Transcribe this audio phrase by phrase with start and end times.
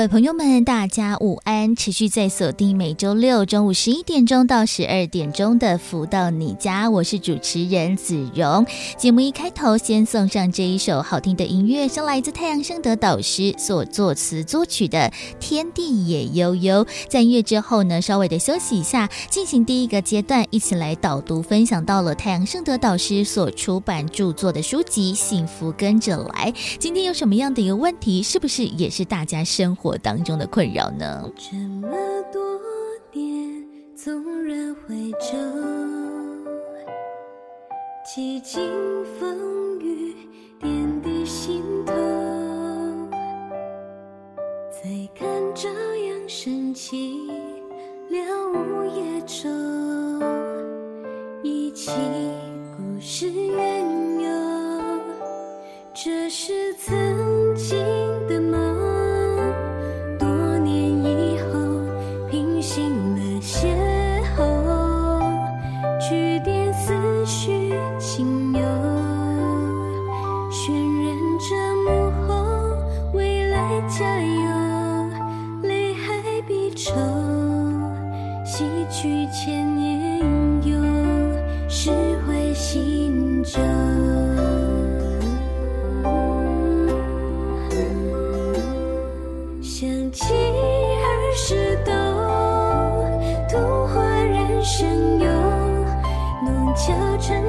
[0.00, 1.76] 位朋友们，大家午安！
[1.76, 8.64] 持续在锁定每周六中午十一点钟到十二点钟的《福到你家》，我是主持人子荣。
[8.96, 14.98] 节目一开头，先送上这一首好听的音乐，是来自太阳盛德导师所作词作曲的
[15.38, 16.82] 《天地也悠悠》。
[17.10, 26.50] 在音乐之后呢，稍微的休息一下，进行第一个阶段，一起来导读分享到了太阳盛德导师所出版著作的书籍《幸福跟着来》。
[26.78, 28.22] 今天有什么样的一个问题？
[28.22, 31.30] 是不是也是大家生活当中的困扰呢？
[31.36, 31.88] 这么
[32.32, 32.40] 多
[33.12, 35.36] 年，纵然回首，
[38.04, 38.60] 几经
[39.18, 40.14] 风雨，
[40.58, 41.92] 点滴心头，
[44.70, 47.28] 再看朝阳升起，
[48.08, 48.18] 了
[48.52, 49.48] 无夜愁，
[51.42, 51.90] 一起
[52.76, 53.84] 故事缘
[54.20, 54.28] 由，
[55.94, 57.78] 这是曾经
[58.28, 58.69] 的梦。
[89.80, 92.10] 想起儿时的。
[96.80, 97.39] 桥春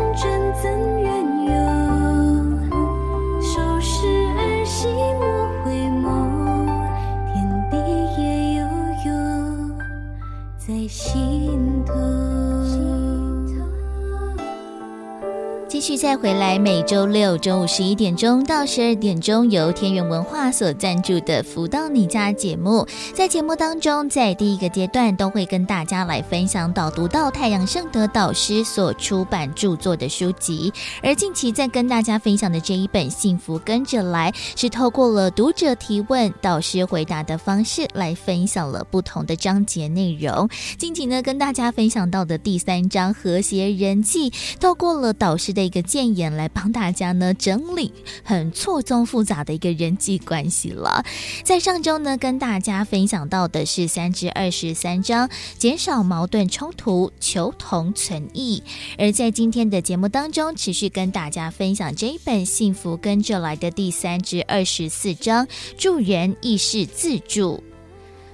[15.82, 30.72] 继续再回来，每周六中午十一点钟到十二点钟，由天元文化所赞助的《福到你家》节目，在节目当中，在第一个阶段都会跟大家来分享导读到太阳盛德导师所出版著作的书籍。
[31.02, 40.48] 而近期在跟大家分享的这一本《幸福跟着来》，是透过了读者提问、导师回答的方式来分享了不同的章节内容。
[40.78, 45.71] 近期呢，跟大家分享到的第三章和谐人际，透过了导师的。
[45.72, 47.94] 一个建言来帮大家呢整理
[48.26, 51.06] 很错综复杂的一个人际关系了。
[51.46, 58.62] 在上周呢，跟大家分享到的是三至二十三章，减少矛盾冲突，求同存异。
[58.98, 67.64] 而在今天的节目当中，持续跟大家分享这一本《幸福跟着来的》第三至二十四章，助人亦是自助。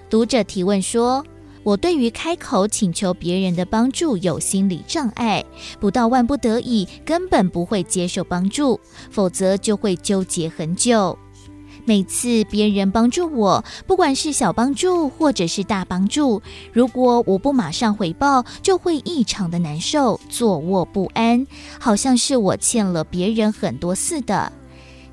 [0.09, 1.23] 读者提问说。
[1.67, 5.43] 我对于开口请求别人的帮助有心理障碍，
[5.81, 8.79] 不到万不得已，根本不会接受帮助，
[9.11, 11.19] 否则就会纠结很久。
[11.83, 16.41] 每次别人帮助我，不管是小帮助或者是大帮助，
[16.71, 21.45] 如果我不马上回报，就会异常的难受，坐卧不安，
[21.77, 24.49] 好像是我欠了别人很多似的。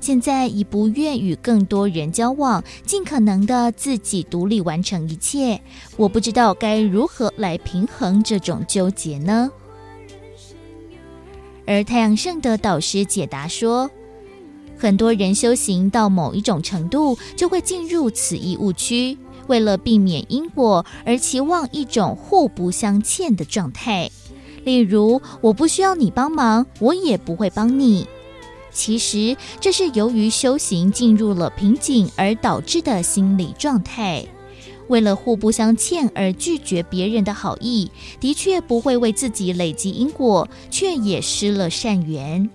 [0.05, 5.59] 现在已不愿与更多人交往，尽可能的自己独立完成一切。
[5.97, 9.49] 我不知道该如何来平衡这种纠结呢？
[11.65, 13.89] 而太阳圣德导师解答说，
[14.77, 19.17] 很多人修行到某一种程度，就会进入此一误区，
[19.47, 24.11] 为了避免因果而期望一种互不相欠的状态。
[24.65, 28.05] 例如，我不需要你帮忙，我也不会帮你。
[28.75, 34.23] 其实这是由于修行进入了瓶颈而导致的心理状态。
[34.89, 42.47] 为了互不相欠而拒绝别人的好意，的确不会为自己累积因果，却也失了善缘。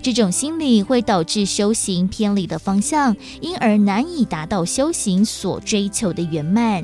[0.00, 6.82] 这种心理会导致修行偏离的方向，因而难以达到修行所追求的圆满。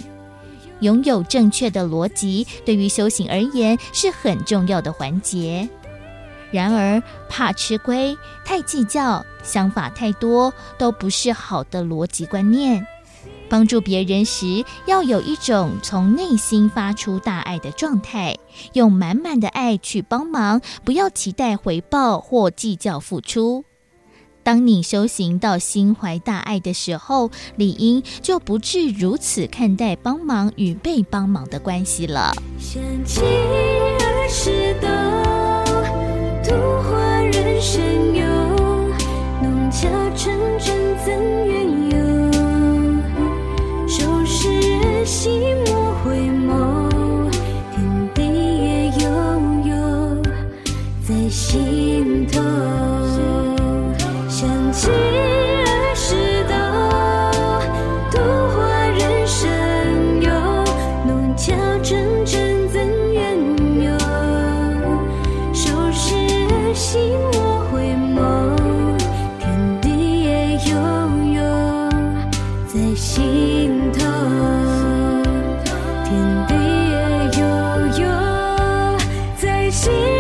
[0.81, 5.67] 拥有正确的逻辑，对于修行而言是很重要的环节。
[6.51, 12.87] 然而，怕吃亏、太计较、想法太多，都不是好的逻辑观念。
[13.49, 18.37] 帮助别人时，要有一种从内心发出大爱的状态，
[18.73, 23.65] 用满满的爱去帮忙，不要期待回报或计较付出。
[24.43, 32.33] 当你修行到心怀大爱的时候，理应就不至如此看待帮忙与被帮忙的关系了。
[32.59, 34.89] 想起儿时的
[37.61, 37.83] 山
[38.15, 38.25] 幽，
[39.43, 41.13] 农家村村怎
[41.47, 41.55] 远
[41.91, 41.97] 游？
[43.89, 47.31] 收拾行，莫回眸，
[47.75, 47.77] 天
[48.15, 49.05] 地也悠
[49.65, 50.23] 悠，
[51.03, 52.06] 在西。
[79.77, 80.16] see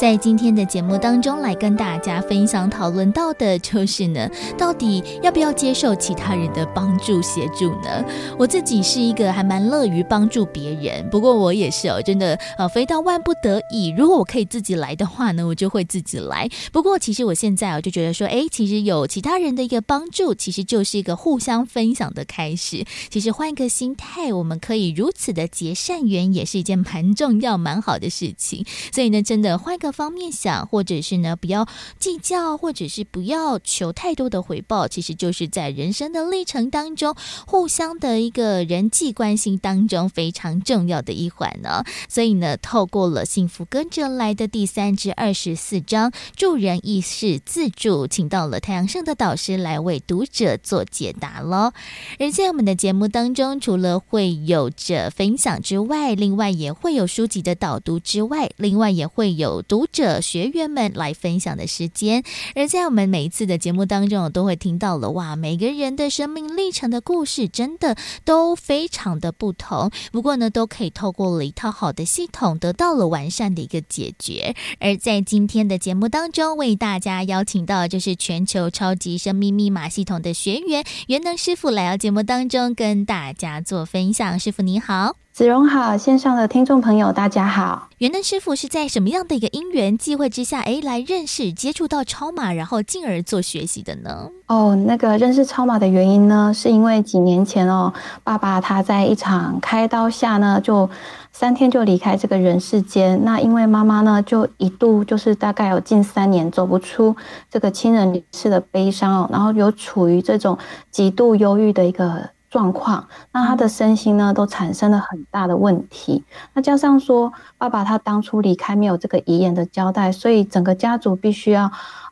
[0.00, 4.26] 在今天的节目当中，来跟大家分享讨论到的就是呢，
[4.56, 8.02] 到底要不要接受其他人的帮助协助呢？
[8.38, 16.48] 我自己是一个还蛮乐于帮助别人，不过我也是哦，真的呃，非到万不得已，如果我可以自己来的话呢，我就会自己来。
[16.72, 22.86] 不过其实我现在我就觉得说，哎，其实有其他人的一个帮助，其实就是一个互相分享的开始。
[23.10, 28.64] 其实换一个心态，我们可以如此的结善缘，也是一件蛮重要、蛮好的事情。
[28.94, 29.89] 所以呢，真的换一个。
[29.90, 31.66] 方面想，或者是呢，不要
[31.98, 37.14] 计较，或者是不要求太多的回报，其实就是在人生的历程当中，
[37.46, 41.84] 互相的一个人际关系当中非常重要的一环呢。
[42.08, 51.72] 所以呢，透过了幸福跟着来的第三至二十四章助人意识自助，请到了太阳盛的导师来为读者做解答喽。
[52.18, 59.79] 而在我们的节目当中，除了会有着分享之外，另外也会有书籍的导读之外，另外也会有读。
[59.80, 62.22] 读者学员们来分享的时间，
[62.54, 69.90] 而在我们每一次的节目当中，我都会听到了哇，每个人的生命历程的故事真的都非常的不同。
[70.12, 74.54] 不过呢，都可以透过了一套好的系统，得到了完善的一个解决。
[74.80, 84.38] 而在今天的节目当中，为大家邀请到就是全球超级生命密码系统的学员元能师傅来到节目当中，跟大家做分享。
[84.38, 85.16] 师傅你好。
[85.40, 87.88] 子荣好，线上的听众朋友大家好。
[87.96, 94.28] 元能师傅是在什么样的一个因缘际会之下，哎，来认识、接触到超马，然后进而做学习的呢？
[94.48, 97.90] 哦，那个认识超马的原因呢，是因为几年前哦，
[98.22, 100.86] 爸爸他在一场开刀下呢，就
[101.32, 103.18] 三天就离开这个人世间。
[103.24, 107.16] 那因为妈妈呢，就一度就是大概有近三年走不出
[107.50, 110.58] 这个亲人离世的悲伤哦，然后有处于这种
[110.90, 112.28] 极度忧郁的一个。
[112.50, 116.24] 状况，那他的身心呢，都产生了很大的问题。
[116.52, 121.62] 那加上说，爸爸他当初离开没有这个遗言的交代，所以整个家族必须要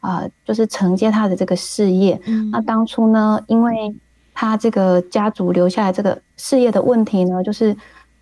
[0.00, 2.20] 啊、呃，就是承接他的这个事业。
[2.26, 3.92] 嗯、那当初呢，因为
[4.32, 7.76] 他这个家族留下来这个事业的问题呢，就是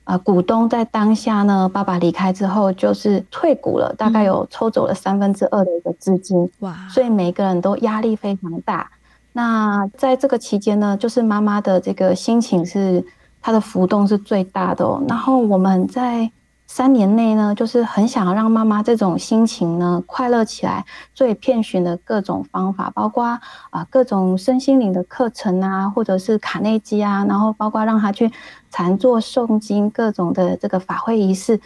[0.05, 6.51] 呃，股东在当下呢，爸爸离开之后，就是退股了，大概有抽走了三分之二的一个资金。
[6.61, 6.75] 哇！
[6.89, 8.89] 所以每个人都压力非常大。
[9.37, 13.05] 那在这个期间呢，就是妈妈的这个心情是
[13.43, 15.05] 她的浮动是最大的哦。
[15.07, 16.31] 然后我们在
[16.67, 20.83] 三年内呢，就是很想要让妈妈这种心情呢快乐起来，
[21.15, 23.39] 所以遍寻的各种方法，包括
[23.69, 28.33] 啊、各种身心灵的课程啊，或者是卡内基啊，然后包括让她去
[28.71, 31.61] 禅坐诵经，各种的这个法会仪式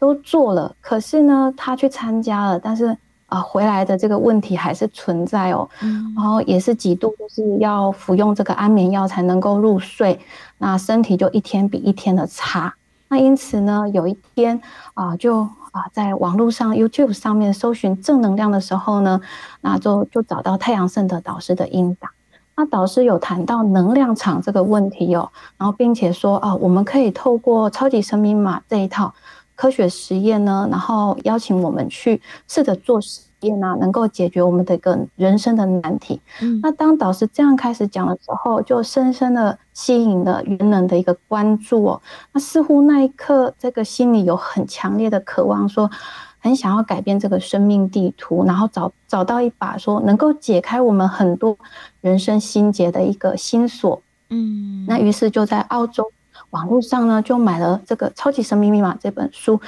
[0.00, 0.74] 都做了。
[0.80, 2.98] 可是呢，她去参加了，但是。
[3.32, 10.20] 啊，回来的这个问题还是存在哦，嗯、然后也是几度就是要服用这个安眠药才能够入睡，
[10.58, 12.74] 那身体就一天比一天的差。
[13.08, 14.60] 那因此呢，有一天
[14.92, 19.18] 啊，就啊在网络上 YouTube 上面搜寻正能量的时候呢，
[19.62, 22.10] 那就就找到太阳盛德导师的音档。
[22.54, 29.14] 那导师有谈到能量场这个问题哦，然后并且说啊，我们可以透过超级生命码这一套。
[29.54, 36.20] 科学实验呢，然后邀请我们去试着做实验啊，能够解决我们的一个人生的难题。
[36.40, 42.02] 嗯，那当导师这样开始讲的时候，就深深的吸引了元能的一个关注哦。
[42.32, 45.90] 那似乎那一刻，这个心里有很强烈的渴望，说
[46.38, 51.56] 很想要改变这个生命地图，然后找找到一把说能够解开我们很多
[52.00, 54.02] 人生心结的一个心锁。
[54.30, 56.10] 嗯，那于是就在澳洲。
[56.52, 59.58] 网络上呢，就买了这个《超级神秘密码》这本书，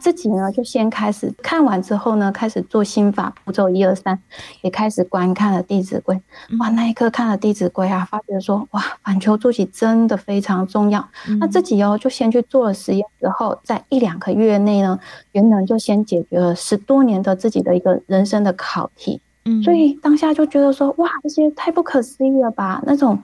[0.00, 4.18] 自己呢就先开始看完之后呢，开始做心法步骤一二三，
[4.62, 6.20] 也开始观看了《弟子规》。
[6.58, 11.08] 哇，那一刻看了《弟子规》啊，发觉说哇，反求诸己真的非常重要。
[11.28, 14.98] 嗯、那自己哦，就先去做了实验之后，在一两个月内呢，
[15.30, 19.20] 原能就先解决了十多年的自己的一个人生的考题。
[19.44, 22.82] 嗯，所以当下就觉得说哇，这些太不可思议了吧？
[22.84, 23.16] 那种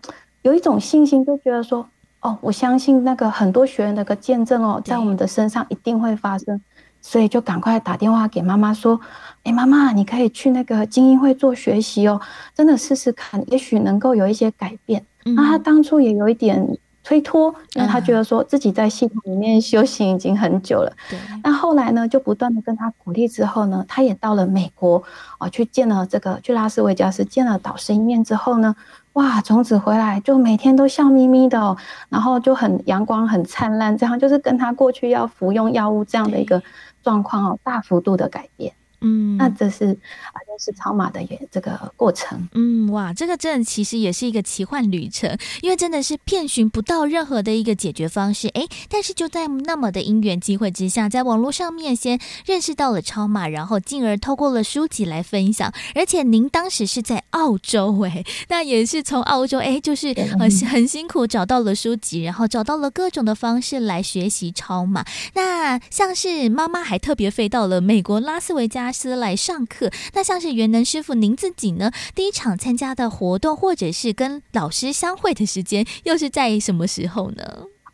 [0.42, 1.84] 有一种信心，就觉得说。
[2.20, 6.60] 哦，我相信那个很多学员的个见证哦，在我们的身上一定会发生，
[7.00, 9.00] 所以就赶快打电话给妈妈说
[9.44, 12.20] ：“哎，妈妈，你可以去那个精英会做学习哦，
[12.54, 15.04] 真的试试看，也许能够有一些改变。”
[15.36, 20.92] 那他当初也有一点推脱，因为他觉得说自己在系统里面修行已经很久了。
[21.08, 21.18] 对。
[21.44, 25.02] 那后来呢，就不断的跟他鼓励之后呢，他也到了美国
[25.38, 28.74] 啊，去见了这个去拉斯维加斯见了导师一面之后呢，
[29.18, 31.76] 哇，从此回来就每天都笑眯眯的哦，
[32.08, 36.62] 然后就很阳光很灿烂，这样就是跟他过去要服用药物这样的一个
[37.02, 38.72] 状况哦，大幅度的改变。
[39.00, 39.86] 嗯，那这是
[40.32, 42.48] 啊，认识超马的也这个过程。
[42.52, 48.48] 嗯，哇，这个真的其实也是一个奇幻旅程，因为真的是遍寻不到任何的一个解决方式。
[48.48, 55.72] 哎，但是就在那么的因缘机会之下，在网络上面先认识到了超马，然后进而透过了书籍来分享。
[55.94, 65.04] 而且您当时是在澳洲，哎，那也是从澳洲，哎，就是很很辛苦找到了书籍，然后找到了各种的方式来学习超马。
[65.34, 71.90] 那像是妈妈还特别飞到了美国拉斯维加斯来上课，那像是元能师傅，您自己呢？
[72.14, 77.42] 第一场参加的活动，或者是跟老师相会的时间，又是在什么时候呢？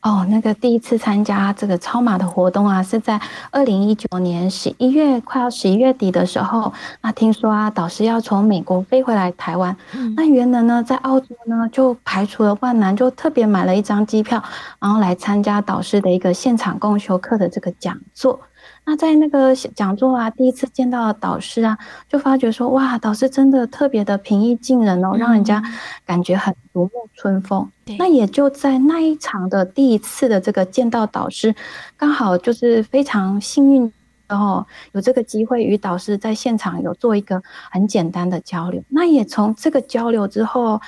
[0.02, 3.18] 哦，那个第一次参加这个超马的活动啊，是在
[3.50, 6.70] 二零一九年十一月，快要十一月底的时候。
[7.00, 14.44] 那听说啊，导师要从美国飞回来台湾，嗯、那元能呢，在澳洲呢，就排除了万难，就特别买了一张机票，
[14.78, 18.38] 然后来参加导师的一个现场共修课的这个讲座。
[18.86, 25.62] 那在那个讲座啊，第一次见到导师啊，就发觉说，哇，导师真的特别的平易近人哦，让人家
[26.04, 27.70] 感觉很如沐春风。
[27.86, 31.54] 对那也就在那一场的第一次的这个见到导师，
[31.96, 33.90] 刚好就是非常幸运，
[34.28, 38.82] 然后有这个机会与导师在现场有做一个很简单的交流。
[38.90, 40.78] 那也从这个交流之后，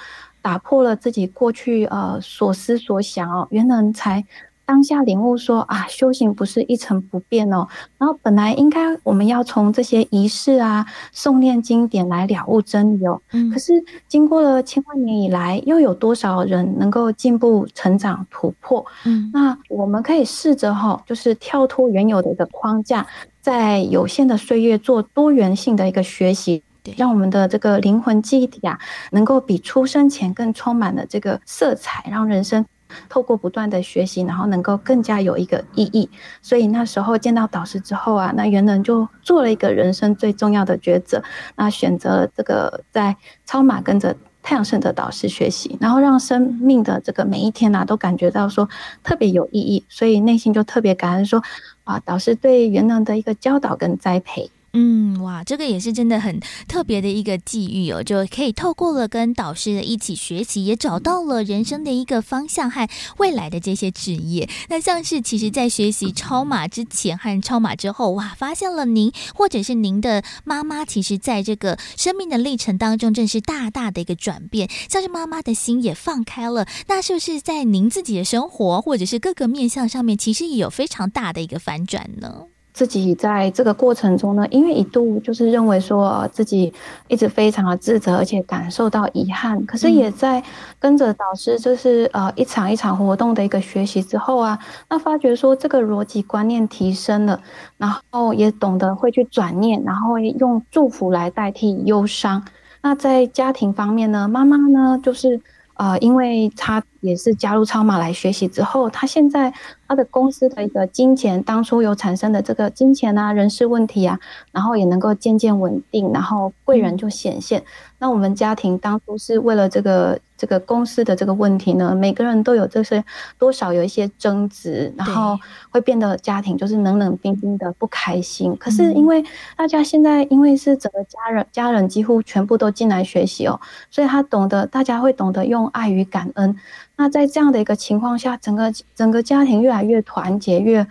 [0.42, 4.22] 打破了自己过去呃所思所想哦，元能才。
[4.66, 7.68] 当下领悟说啊，修行不是一成不变哦。
[7.98, 13.22] 然后本来应该我们要从这些仪式啊、诵念经典来了悟真理哦。
[13.32, 13.48] 嗯。
[13.50, 13.72] 可是
[14.08, 18.84] 经过了千万年以来，又有多少人能够进步、成长、突破？
[19.04, 19.30] 嗯。
[19.32, 23.06] 那我们可以试着哈，就是跳脱原有的一个框架，
[23.40, 26.64] 在有限的岁月做多元性的一个学习，
[26.96, 28.76] 让我们的这个灵魂记忆体啊，
[29.12, 32.66] 能够比出生前更充满了这个色彩，让人生。
[33.08, 36.08] 透过不断的学习，然后能够更加有一个意义。
[36.42, 41.22] 所以那时候见到导师之后啊，那元能就做了一个人生最重要的抉择，
[41.56, 48.68] 那选择这个在超马跟着太阳盛德导师学习，然后让生命的这个每一天呐、都感觉到说
[49.02, 49.84] 特别有意义。
[49.88, 51.42] 所以内心就特别感恩说
[51.84, 54.50] 啊，导师对元能的一个教导跟栽培。
[54.78, 64.46] 嗯，哇，这个也是真的很特别的一个际遇哦，就可以透过了跟导师的一起学习，也找到了人生的一个方向和未来的这些职业。
[64.68, 76.66] 那像是其实，在学习超马之前和超马之后，哇，发现了您或者是您的妈妈，其实在这个生命的历程当中，正是大大的一个转变，像是妈妈的心也放开了。
[76.86, 82.42] 那是不是在您自己的生活或者是各个面向上面，其实也有非常大的一个反转呢？
[82.76, 86.70] 自己在这个过程中呢，因为一度就是认为说自己
[87.08, 89.64] 一直非常的自责，而且感受到遗憾。
[89.64, 90.44] 可是也在
[90.78, 94.58] 跟着导师，就是呃一场一场活动的一个学习之后啊，
[94.90, 97.40] 那发觉说这个逻辑观念提升了，
[97.78, 102.44] 然后也懂得会去转念，然后用祝福来代替忧伤。
[102.82, 105.40] 那在家庭方面呢，妈妈呢就是
[105.76, 109.52] 呃，因为他也是加入超马来学习之后，他现在。
[109.88, 114.18] 他的公司的一个金钱当初有产生的这个金钱啊、人事问题啊，
[114.50, 117.62] 然后也能够渐渐稳定，然后贵人就显现。
[118.00, 123.04] 那我们家庭当初是为了这个这个公司的这个问题呢，每个人都有这些
[123.38, 125.38] 多少有一些争执，然后
[125.70, 128.56] 会变得家庭就是冷冷冰冰的不开心。
[128.56, 129.24] 可是因为
[129.56, 136.56] 大家现在因为是整个家人家人几乎全部都进来学习哦，所以他懂得大家会懂得用爱与感恩。
[136.98, 140.86] 那在这样的一个情况下，整个整个家庭越来越团结，越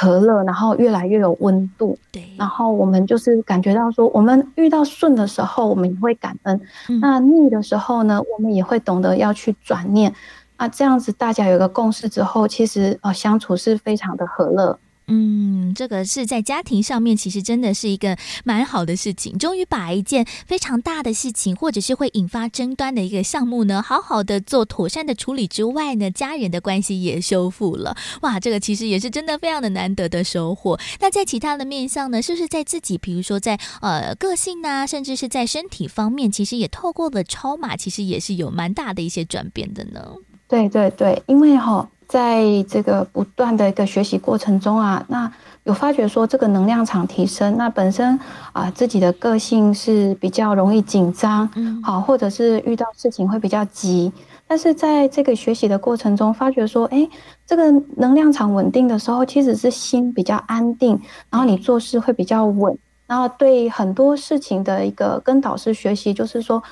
[0.00, 1.98] 和乐，然后越来越有温度。
[2.12, 6.56] 对，然后我们就是感觉到说，我们遇到顺的时候，我们也会感恩；
[6.88, 10.14] 嗯、那逆的时候呢，我们也会懂得要去转念。
[10.56, 14.78] 那这样子大家有一个共识之后，其实呃相处是非常的和乐。
[15.08, 19.38] 嗯，这个是在家庭上面，其实真的是一个蛮好的事情。
[19.38, 27.96] 终于把一件非常大的事情，或者是会引发争端的一个项目呢，好好的做妥善的处理之外呢，家人的关系也修复了。
[28.20, 30.78] 哇，这个其实也是真的非常的难得的收获。
[31.00, 40.14] 那在其他的面向呢，是不是在自己，比如说在呃个性啊，甚至是在身体方面，其实也透过了超马，其实也是有蛮大的一些转变的呢？
[40.46, 45.30] 对对对，因为哈、在这个不断的一个学习过程中啊，那
[45.64, 48.18] 有发觉说这个能量场提升，那本身
[48.54, 51.46] 啊自己的个性是比较容易紧张，
[51.82, 54.10] 好，或者是遇到事情会比较急，
[54.46, 57.06] 但是在这个学习的过程中，发觉说，哎，
[57.46, 60.98] 这个能量场稳定的时候，其实是心比较安定，
[61.28, 62.74] 然后你做事会比较稳，
[63.06, 66.62] 然后对很多事情的一个跟导师学习，就是说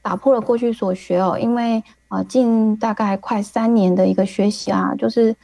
[0.00, 5.34] 打破了过去所学哦，因为呃近大概快三年的一个学习啊，就是。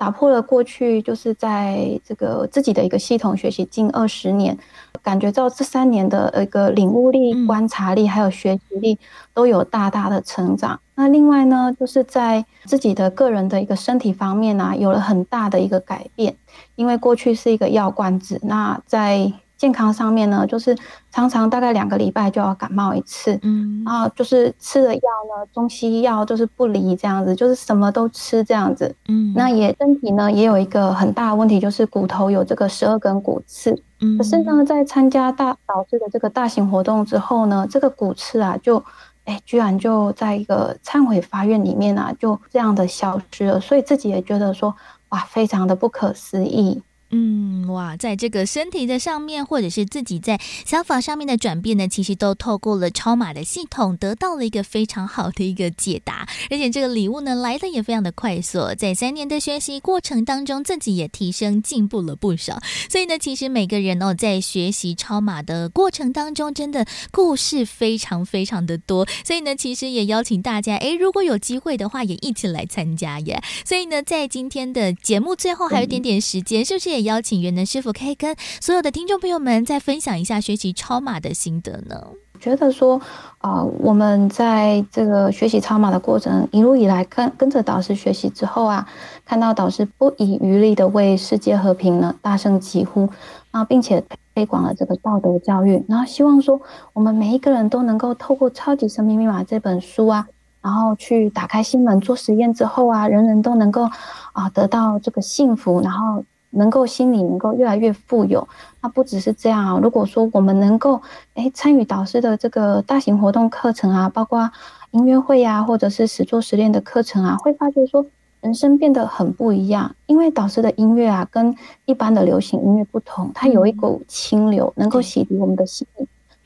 [0.00, 4.56] 打破了过去，就是在这个自己的一个系统学习近二十年，
[5.02, 8.96] 感觉到这三年的一个领悟力、观察力还有学习力
[9.34, 10.78] 都有大大的成长。
[10.94, 16.36] 那另外呢，就是在自己的个人的一个身体方面啊，有了很大的一个改变，
[16.76, 19.32] 因为过去是一个药罐子，那在。
[19.58, 20.74] 健康上面呢，就是
[21.10, 38.80] 常常大概两个礼拜就要感冒一次，嗯，然后就是吃的药呢，中西药就是不离这样子，就是什么都吃这样子，嗯，那也身体呢也有一个很大的问题，就是骨头有这个十二根骨刺，嗯，可是呢，在参加大导致的这个大型活动之后呢，这个骨刺啊就，
[39.24, 44.72] 哎，居然就在一个忏悔法院里面啊，就这样的消失了，所以自己也觉得说，
[45.08, 46.80] 哇，非常的不可思议。
[47.10, 56.28] 嗯，哇，在这个身体的上面，或者是自己在想法上面的转变呢，其实都透过了超马的系统，得到了一个非常好的一个解答。
[56.50, 62.60] 而且这个礼物呢，来的也非常的快速，在三年的学习过程当中，自己也提升进步了不少。
[62.90, 69.08] 所以呢，其实每个人哦，在学习超马的过程当中，真的故事非常非常的多。
[69.24, 73.42] 所以呢，其实也邀请大家，诶，如果有机会的话，也一起来参加耶。
[73.64, 76.97] 所以呢，在今天的节目最后还有一点点时间，是不是？
[77.02, 82.08] 邀请元能师傅可以跟所有的听众朋友们再分享一下学习超马的心得呢？
[82.40, 83.00] 觉得说，
[83.38, 88.86] 啊、我们在这个学习超马的过程，一路以来跟跟着导师学习之后啊，
[89.24, 93.08] 看到导师不遗余力的为世界和平呢大声疾呼，
[93.50, 94.04] 啊，并且
[94.36, 96.60] 推广了这个道德教育，然后希望说
[96.92, 100.24] 我们每一个人都能够透过《超级生命密码》这本书啊，
[100.62, 103.90] 然后去打开心门做实验之后啊，人人都能够
[104.32, 106.22] 啊得到这个幸福，然后。
[106.50, 108.46] 能够心里能够越来越富有，
[108.80, 109.80] 那不只是这样啊。
[109.82, 111.00] 如果说我们能够
[111.34, 114.50] 诶参与导师的这个大型活动课程啊，包括
[114.92, 118.06] 音乐会啊，或者是实作实练的课程啊，会发觉说
[118.40, 119.94] 人生变得很不一样。
[120.06, 125.86] 因为导师的音乐啊，跟一般的流行音乐不同，它有一股清流，能够洗涤我们的心。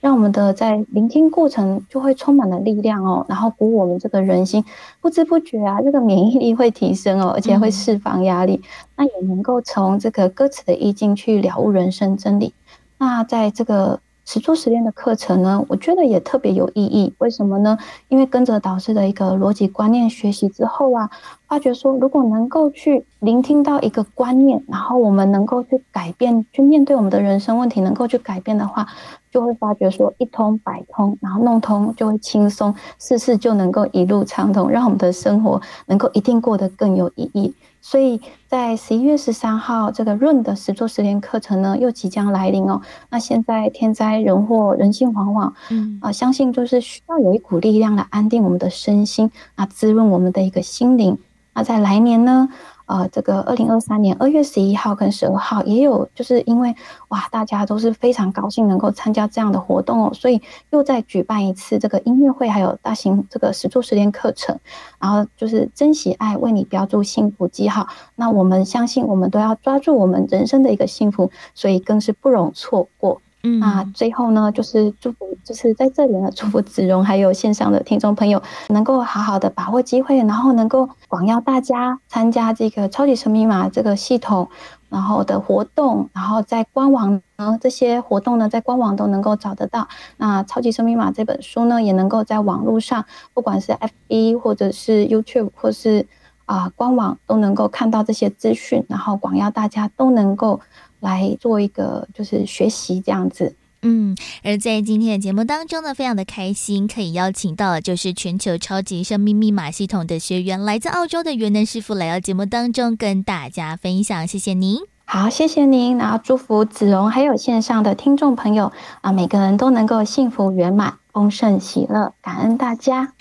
[0.03, 4.63] 让我们的在聆听过程就会充满了力量哦，然后鼓舞我们这个人心，
[5.01, 8.61] 不知不觉啊，这个免疫力会提升哦，而且会释放压力，
[8.97, 12.53] 那也能够从这个歌词的意境去了悟人生真理。
[12.99, 14.01] 那在这个。
[14.25, 17.13] 实作实练的课程呢，我觉得也特别有意义。
[17.19, 17.77] 为什么呢？
[18.09, 21.11] 因为跟着导师的一个逻辑观念学习之后啊，
[21.49, 28.87] 发觉说，如果能够去聆听到一个观念，然后我们能够去改变，去面对我们的人生问题，能够去改变的话，
[29.33, 37.53] 就会发觉说一通百通，然后弄通就会轻松，事事就能够一路畅通，让我们的生活能够一定过得更有意义。
[37.85, 42.81] 所以在十一月十三号这个润的十座十年课程呢，又即将来临哦。
[43.11, 51.19] 那现在天灾人祸人心惶惶，嗯啊，相信就是需要有一股力量来安定我们的身心，啊，滋润我们的一个心灵。
[51.55, 52.49] 那在来年呢？
[52.87, 56.75] 呃，这个二零二三年二月十一号跟十二号也有，就是因为
[57.09, 60.41] 哇，大家都是非常高兴能够参加这样的活动哦，所以
[60.71, 64.59] 又再举办一次这个音乐会，还有大型这个实作实练课程，
[64.99, 67.87] 然后就是珍惜爱，为你标注幸福记号。
[68.17, 73.21] 那我们相信，我们都要抓住我们人生的一个幸福，所以更是不容错过。
[73.43, 84.49] 那最后呢，就是祝福，就是在这里呢，祝福子荣还有线上的听众朋友，能够好好的把握机会，然后能够广邀大家参加这个超级生命密码这个系统，
[84.89, 89.89] 然后的活动，然后在官网呢，这些活动呢，在官网都能够找得到。
[90.19, 96.07] 那超级生命密码这本书呢，也能够在网络上，不管是 FB 或者是 YouTube 或是
[96.45, 100.61] 啊、官网，都能够看到这些资讯，然后广邀大家都能够。
[101.03, 114.79] 来做一个就是学习这样子，嗯，而在今天的节目当中呢，非常的开心可以邀请到就是全球超级生命密码系统的学员，来自澳洲的元能师傅来到节目当中跟大家分享，谢谢您。
[115.05, 123.13] 好，谢谢您，然后祝福子荣还有线上的听众朋友啊，每个人都能够幸福圆满、丰盛喜乐，感恩大家。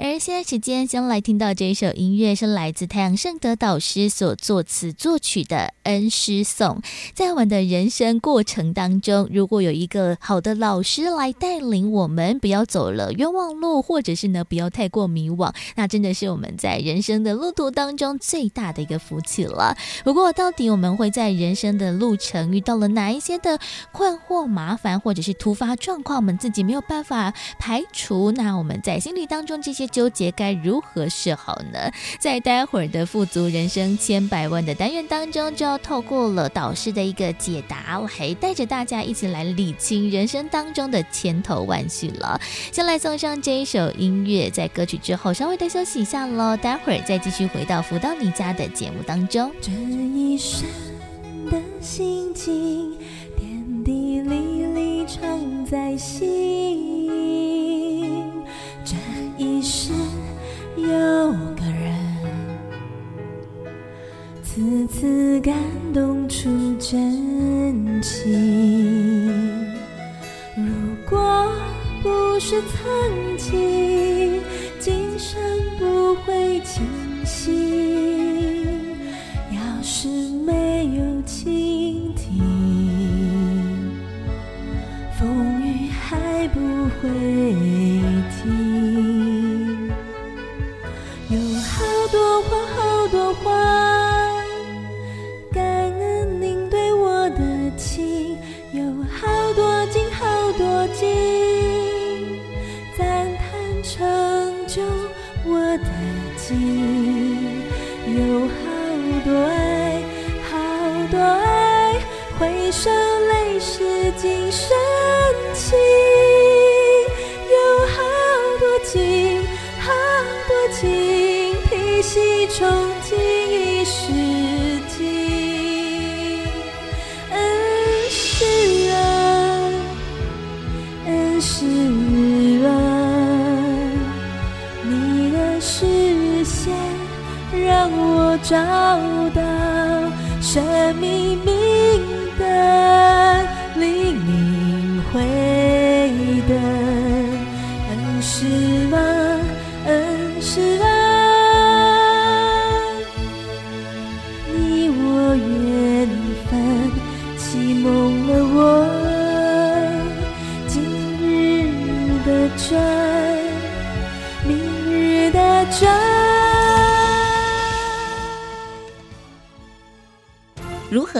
[0.00, 6.76] 而现在时间，将来听到这一首音乐，是来自太阳盛德导师所作词作曲的《恩师颂》。
[7.14, 19.76] 在我们的人生过程当中，如果有一个好的老师来带领我们，不要走了冤枉路，或者是呢，不要太过迷惘，那真的是我们在人生的路途当中最大的一个福气了。
[20.04, 23.58] 不过，到底我们会在人生的路程遇到了哪一些的
[23.90, 28.30] 困惑、麻烦，或者是突发状况，我们自己没有办法排除？
[28.30, 29.87] 那我们在心理当中这些。
[29.88, 31.90] 纠结该如何是好呢？
[32.18, 42.40] 在待会儿的富足人生千百万的单元当中，就要透过了导师的一个解答，来带着大家一起来理清人生当中的千头万绪了。
[42.70, 49.50] 先来送上这一首音乐，在歌曲之后稍微的休息一下喽，待会儿再继续回到福到你家的节目当中。
[49.60, 50.66] 这一生
[51.50, 52.96] 的心情，
[53.36, 57.67] 点滴滴里藏在心。
[59.48, 59.96] 一生
[60.76, 60.86] 有
[61.56, 61.94] 个人，
[64.44, 65.54] 次次感
[65.94, 69.48] 动出真情。
[70.54, 70.70] 如
[71.08, 71.50] 果
[72.02, 74.38] 不是曾经，
[74.78, 75.40] 今生
[75.78, 76.84] 不会清
[77.24, 78.07] 醒。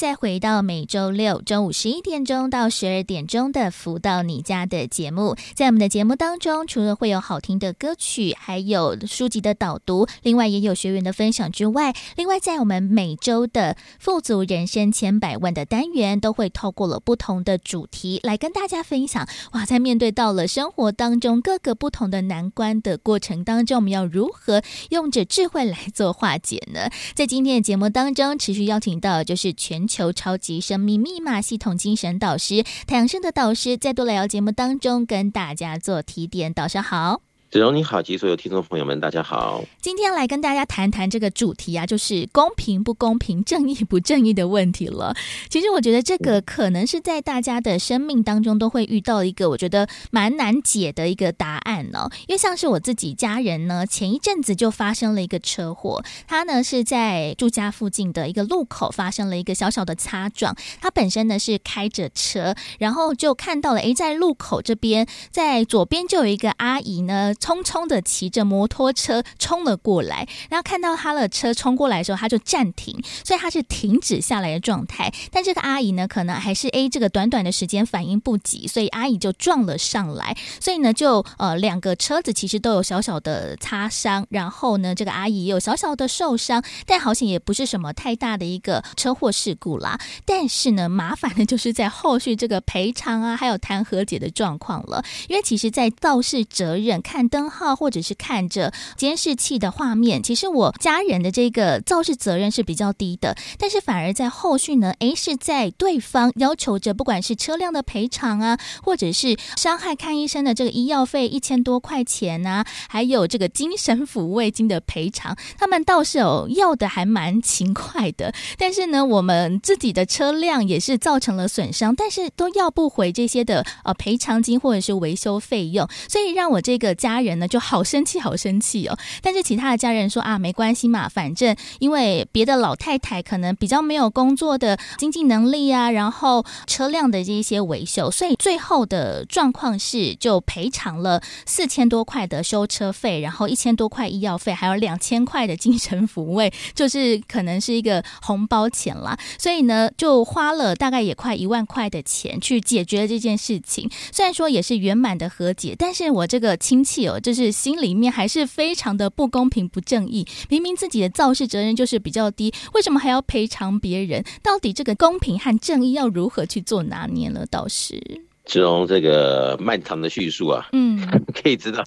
[0.00, 19.28] 再回到每周六中午十一点钟到十二点钟的“福到你家”的节目，在我们的节目当中，除了会有好听的歌曲，还有书籍的导读，另外也有学员的分享之外，另外在我们每周的“富足人生千百万”的单元，都会透过了不同的主题来跟大家分享。
[19.52, 26.88] 哇，在面对到了生活当中各个不同的难关的过程当中，我们要如何用着智慧来做化解呢？
[27.14, 29.50] 在今天的节目当中，持续邀请到就是。
[29.60, 36.54] 全求超级生命密码系统精神导师太阳升的导师，在多来聊节目当中跟大家做提点。
[36.54, 37.29] 导师好。
[37.50, 39.64] 子荣你好，及所有听众朋友们，大家好。
[39.80, 45.16] 今天来跟大家谈谈这个主题啊，就是公平不公平、正义不正义的问题了。
[45.48, 52.08] 其实我觉得这个可能是在大家的生命当中都会遇到一个我觉得蛮难解的一个答案呢。
[52.28, 60.54] 因为像是我自己家人呢，前一阵子就发生了一个车祸，他呢是在住家附近的一个路口发生了一个小小的擦撞。
[60.80, 67.34] 他本身呢是开着车，然后就看到了，诶，在路口这边，在左边就有一个阿姨呢。
[67.40, 75.10] 匆匆的骑着摩托车冲了过来，然后看到他的车冲过来的时候，他就暂停，所以他是停止下来的状态。
[75.32, 80.36] 但这个阿姨呢，可能还是 A 这个短短的时间反应不及，所以阿姨就撞了上来。
[80.60, 89.98] 所以呢，就呃两个车子其实都有小小的擦伤，然后呢，这个阿姨也有小小的受伤，但好险也不是什么太大的一个车祸事故啦。
[90.26, 97.29] 但是呢，麻烦的就是在后续这个赔偿啊，还有谈和解的状况了，因为其实，在肇事责任看。
[97.30, 127.19] 灯号或者是看着监视器的画面，其实我家人的这个肇事责任是比较低的，但是反而在后续呢，诶，是在对方要求着，不管是车辆的赔偿啊，或者是伤害看医生的这个医药费一千多块钱啊，还有这个精神抚慰金的赔偿，他们倒是有要的还蛮勤快的，但是呢，我们自己的车辆也是造成了损伤，但是都要不回这些的呃赔偿金或者是维修费用，所以让我这个家。
[127.20, 128.98] 人呢就好生气，好生气哦。
[129.22, 149.18] 但是其他的家人说啊，没关系嘛，反正因为别的老太太可能比较没有工作的经济能力啊，然后车辆的这一些维修，所以最后的状况是就赔偿了四千多块的修车费，然后一千多块医药费，还有两千块的精神抚慰，就是可能是一个红包钱啦。
[149.38, 153.90] 所以呢，就花了大概也快一万块的钱去解决了这件事情。
[154.12, 160.26] 虽然说也是圆满的和解，但是我这个亲戚，就是心里面还是非常的不公平、不正义。
[160.48, 164.22] 明明自己的肇事责任就是比较低，为什么还要赔偿别人？
[164.42, 167.46] 到底这个公平和正义要如何去做拿捏呢？
[167.50, 167.98] 倒是
[168.44, 171.00] 志荣这个漫长的叙述啊，嗯，
[171.34, 171.82] 可以知道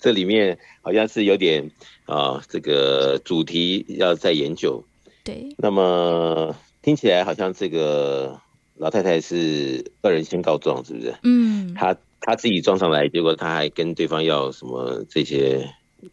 [0.00, 1.70] 这里面好像是有点
[2.06, 4.84] 啊，这个主题要再研究。
[5.22, 8.40] 对，那么听起来好像这个。
[8.80, 11.12] 老太太是恶人先告状，是不是？
[11.24, 15.68] 嗯，她她自己撞上来，结果他还跟对方要什么这些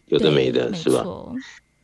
[0.08, 1.04] 有的没的，是吧？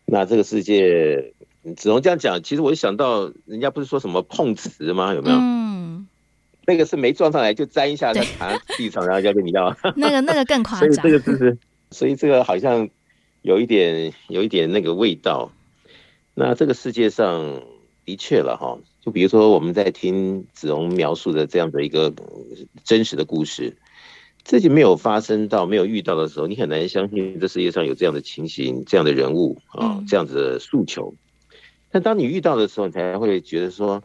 [0.06, 1.34] 那这个世界
[1.78, 2.42] 只能这样讲。
[2.44, 5.14] 其实我就想到，人家不是说什么碰瓷吗？
[5.14, 5.38] 有没有？
[5.38, 6.08] 嗯，
[6.66, 8.26] 那个是没撞上来就粘一下，在
[8.78, 9.76] 地上，然后要跟你要。
[9.96, 10.94] 那个那个更夸张。
[10.94, 11.58] 所以这个就是，
[11.92, 12.90] 所以这个好像
[13.42, 15.52] 有一点有一点那个味道。
[16.34, 17.62] 那这个世界上
[18.06, 18.78] 的确了哈。
[19.02, 22.14] 就比如说，我们在听子龙描述的这样的一个
[22.84, 23.76] 真实的故事，
[24.44, 31.14] 自己没有发生到、没有遇到的时候，你很难相信这世界上有这样的情形、这样的人物啊、这样子的诉求。
[31.92, 34.04] 但当你遇到的时候，你才会觉得说，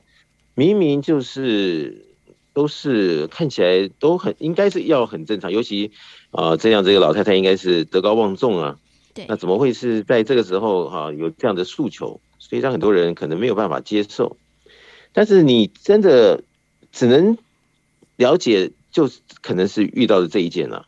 [0.54, 2.06] 明明就是
[2.52, 5.92] 都是看起来都很应该是要很正常，尤其
[6.30, 8.78] 啊这样这个老太太应该是德高望重啊，
[9.14, 12.20] 对，那怎么会是在这个时候哈有这样的诉求？
[12.38, 14.36] 所以让很多人可能没有办法接受。
[15.12, 16.44] 但是你真的
[16.92, 17.38] 只能
[18.16, 19.10] 了解，就
[19.42, 20.86] 可能是遇到的这一件了。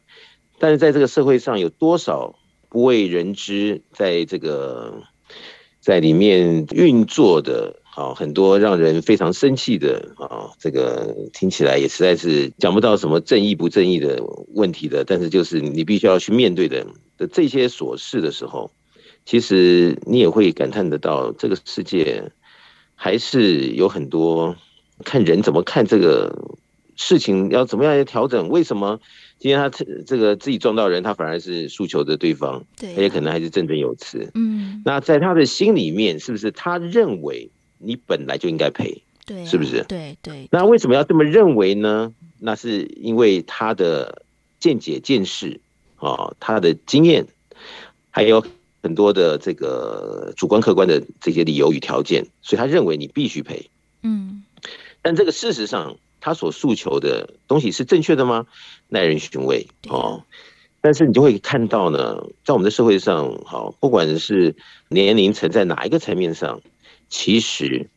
[0.58, 2.38] 但是在这个社会上，有多少
[2.70, 5.02] 不为人知，在这个
[5.78, 15.04] 在里面运作的，啊，很多让人非常生气的啊，这个听起来也实在是讲不到什么正义不正义的问题的。
[15.04, 16.86] 但是就是你必须要去面对的
[17.18, 18.70] 的这些琐事的时候，
[19.26, 22.32] 其实你也会感叹得到这个世界。
[23.00, 24.56] 还是有很多
[25.04, 26.36] 看人怎么看这个
[26.98, 28.50] 事情，要怎么样来调整？
[28.50, 29.00] 为什么
[29.38, 29.70] 今天他
[30.04, 32.62] 这个自己撞到人，他反而是诉求的对方？
[32.76, 34.30] 对，他也可能还是振振有词。
[34.34, 39.02] 嗯，那在他的心里面，是不是他认为你本来就应该赔？
[39.24, 39.82] 对，是不是？
[39.88, 40.48] 对对。
[40.50, 42.12] 那为什么要这么认为呢？
[42.38, 44.22] 那是因为他的
[44.60, 45.60] 见解、见识
[45.96, 47.26] 啊，他的经验，
[48.10, 48.44] 还有。
[48.80, 53.68] 很多的这个主观客观的这些理由与条件，所以他认为你必须赔。
[54.02, 54.44] 嗯，
[55.02, 58.46] 但这个事实上，他所诉求的东西是正确的吗？
[58.88, 60.24] 耐人寻味哦。
[60.80, 64.54] 但是你就会看到呢，在我们的社会上，好，不管是
[64.88, 66.60] 年龄层在哪一个层面上，
[67.08, 67.88] 其实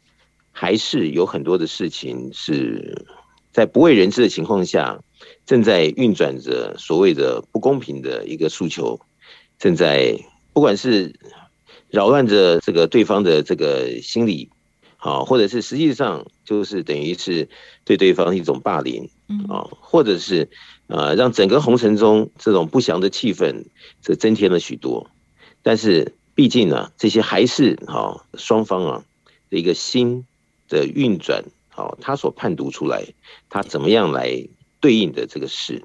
[0.51, 3.05] 还是有很多的事情是
[3.51, 4.99] 在不为人知的情况下，
[5.45, 8.99] 正在运转着所谓的不公平的一个诉求，
[9.57, 10.17] 正在。
[10.53, 11.15] 不管是
[11.89, 14.49] 扰乱着这个对方的这个心理，
[15.03, 17.49] 好，或者是实际上就是等于是
[17.83, 19.09] 对对方一种霸凌，
[19.49, 20.47] 啊，或者是
[20.85, 23.65] 呃让整个红尘中这种不祥的气氛
[24.03, 25.09] 这增添了许多。
[25.63, 29.03] 但是毕竟呢，这些还是好双方啊
[29.49, 30.23] 的一个心
[30.69, 33.03] 的运转，好，他所判读出来，
[33.49, 34.47] 他怎么样来
[34.79, 35.83] 对应的这个事。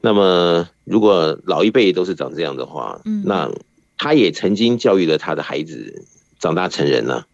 [0.00, 3.50] 那么，如果老一辈都是长这样的话，嗯，那
[3.98, 6.06] 他也曾经教育了他的孩子
[6.38, 7.26] 长大成人了，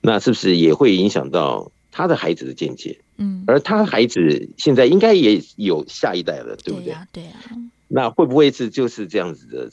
[0.00, 3.00] 那是不是也会影响到他的孩子的见解？
[3.16, 6.86] 嗯，而他孩子现在应该也有下一代了，对不对？
[6.86, 7.32] 对啊，对啊。
[7.88, 9.70] 那会不会是就是这样子的？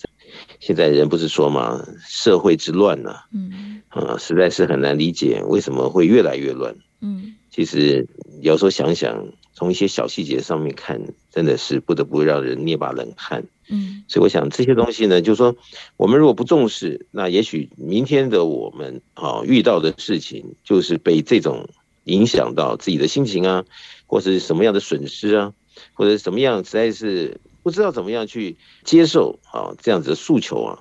[0.59, 3.15] 现在人不是说嘛，社会之乱呢？
[3.33, 6.75] 嗯，啊，实在是很难理解为什么会越来越乱。
[7.01, 8.07] 嗯，其实
[8.41, 9.27] 有时候想想。
[9.51, 11.01] 从一些小细节上面看，
[11.33, 13.43] 真的是不得不让人捏把冷汗。
[13.69, 15.55] 嗯，所以我想这些东西呢，就是说，
[15.95, 21.69] 我们如果不重视，那也许明天的我们啊遇到的事情，就是被这种
[22.05, 23.65] 影响到自己的心情啊，
[24.07, 25.53] 或是什么样的损失啊，
[25.93, 30.79] 或者什么样，实在是不知道怎么样去接受啊这样子的诉求啊。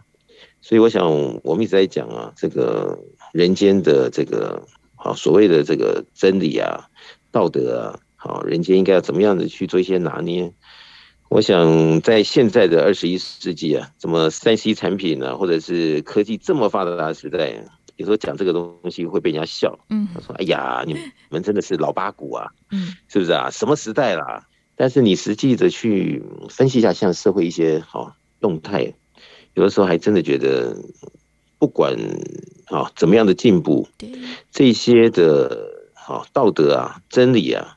[0.62, 2.98] 所以我想，我们一直在讲啊，这个
[3.33, 6.88] 人间的这个啊所谓的这个真理啊、
[7.31, 8.01] 道德啊。
[8.20, 10.53] 好，人间应该要怎么样的去做一些拿捏？
[11.28, 17.62] 我想在现在的二十一世纪啊，怎么三 C 产品呢、啊，或者是科技这么发达的时代，
[17.96, 19.78] 有时候讲这个东西会被人家笑。
[19.90, 20.96] 嗯，他说：“哎呀，你
[21.28, 23.50] 们真的是老八股啊，嗯，是不是啊？
[23.50, 28.94] 什么时代啦？”但是你实际的去分析一下，像社会一些好动态，
[29.54, 30.76] 有的时候还真的觉得，
[31.58, 31.94] 不管
[32.66, 34.10] 啊怎么样的进步，对
[34.50, 37.76] 这些的啊道德啊真理啊。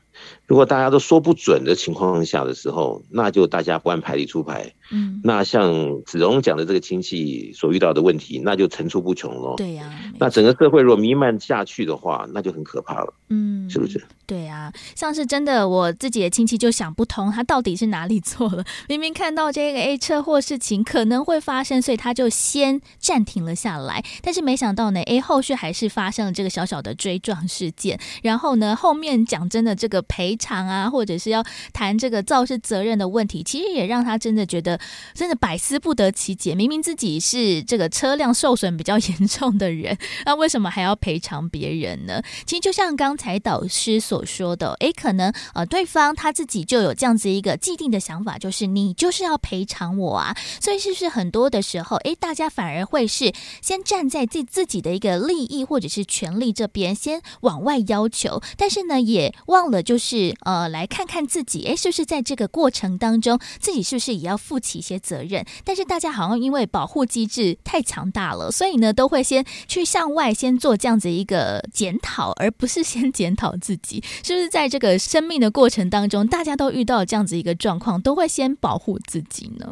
[0.52, 4.70] 如果大家都说不准的情况下的时候，那就大家不按牌理出牌。
[4.92, 9.56] 嗯，那像子荣讲的这个亲戚所遇到的问题，那就层出不穷喽。
[9.56, 13.14] 对呀，那整个社会如果弥漫下去的话，那就很可怕了。
[13.30, 14.06] 嗯，是不是？
[14.26, 18.62] 对啊，像是真的，我自己的亲戚就想不通，他到底是哪里错了？
[18.90, 24.04] 明明看到这个 A 车祸事情可能会发生，所以他就先暂停了下来。
[24.22, 27.98] 但是没想到呢，，A，后续还是发生了这个小小的追撞事件。
[28.22, 34.72] 然后呢，后面讲真的，这个赔偿啊，或者是要谈这个肇事责任的问题，其实也让他真的觉得。
[35.14, 42.24] 真的百思不得其解，明明自己是这个车辆受损比较严重的人， 那为什么还要赔偿别人呢？
[42.48, 65.02] 其实就像刚才导师所说的，诶，可能呃对方他自己就有这样子一个既定的想法，就是你就是要赔偿我啊，所以是不是很多的时候，诶，大家反而会是先站在自自己的一个利益或者是权利这边，先往外要求，但是呢，也忘了就是呃来看看自己，诶，是不是在这个过程当中，自己是不是也要负起一些。
[65.02, 74.02] 责任，但是大家好像因为保护机制太强大了，所以呢，都会先去向外先做这样子一个检讨，而不是先检讨自己。
[74.24, 79.68] 是不是在这个生命的过程当中，大家都遇到这样子一个状况，都会先保护自己呢？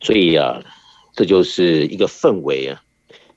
[0.00, 0.62] 所以啊，
[1.12, 2.80] 这就是一个氛围啊，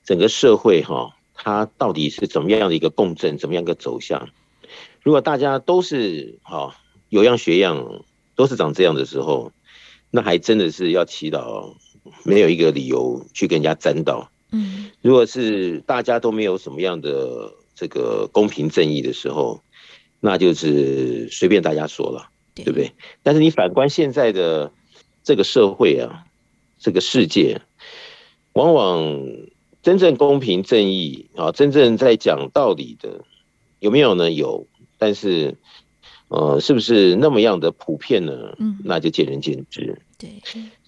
[0.04, 4.28] 整个社会哈、它到底是怎么样的一个共振，怎么样一个走向？
[5.04, 6.76] 如果大家都是哈、啊、
[7.10, 8.02] 有样学样，
[8.34, 9.52] 都是长这样的时候。
[10.10, 11.74] 那还真的是要祈祷，
[12.22, 14.30] 没有一个理由去跟人家沾到。
[14.52, 19.60] 嗯，如果是大家都没有什么样的这个公平正义的时候，
[20.20, 22.92] 那就是随便大家说了，对不对？
[23.24, 24.70] 但是你反观现在的
[25.24, 26.24] 这个社会啊，
[26.78, 27.60] 这个世界，
[28.52, 29.18] 往往
[29.82, 33.24] 真正公平正义啊，真正在讲道理的
[33.80, 34.30] 有没有呢？
[34.30, 34.68] 有，
[35.04, 35.56] 但是。
[36.28, 38.56] 呃，是不是那么样的普遍呢？
[38.58, 40.00] 嗯，那就见仁见智。
[40.18, 40.30] 对，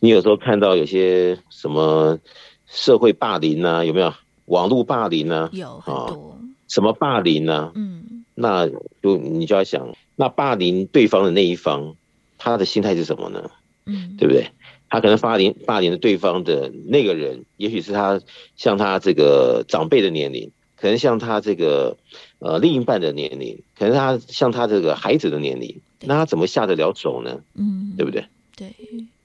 [0.01, 2.19] 你有时候看到有些什么
[2.67, 4.13] 社会霸凌啊，有没有
[4.47, 5.49] 网络霸凌啊？
[5.53, 6.41] 有很多。
[6.67, 7.71] 什么霸凌啊？
[7.77, 11.95] 嗯，那就你就要想，那霸凌对方的那一方，
[12.39, 13.51] 他的心态是什么呢？
[13.85, 14.49] 嗯，对不对？
[14.89, 18.21] 他可能霸凌霸凌的对方的那个人，也许是他
[18.57, 20.51] 像他这个长辈的年龄。
[20.81, 21.97] 可能像他这个
[22.39, 27.41] 呃另一半的年龄，可能他像他这个孩子的年龄，那他怎么下得了手呢？
[27.55, 28.27] 嗯，对不对？
[28.57, 28.75] 对。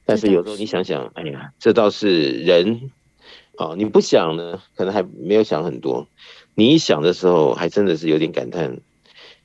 [0.05, 2.91] 但是有时候你想想，哎呀，这倒是人，
[3.57, 6.07] 哦，你不想呢，可能还没有想很多。
[6.55, 8.79] 你一想的时候，还真的是有点感叹。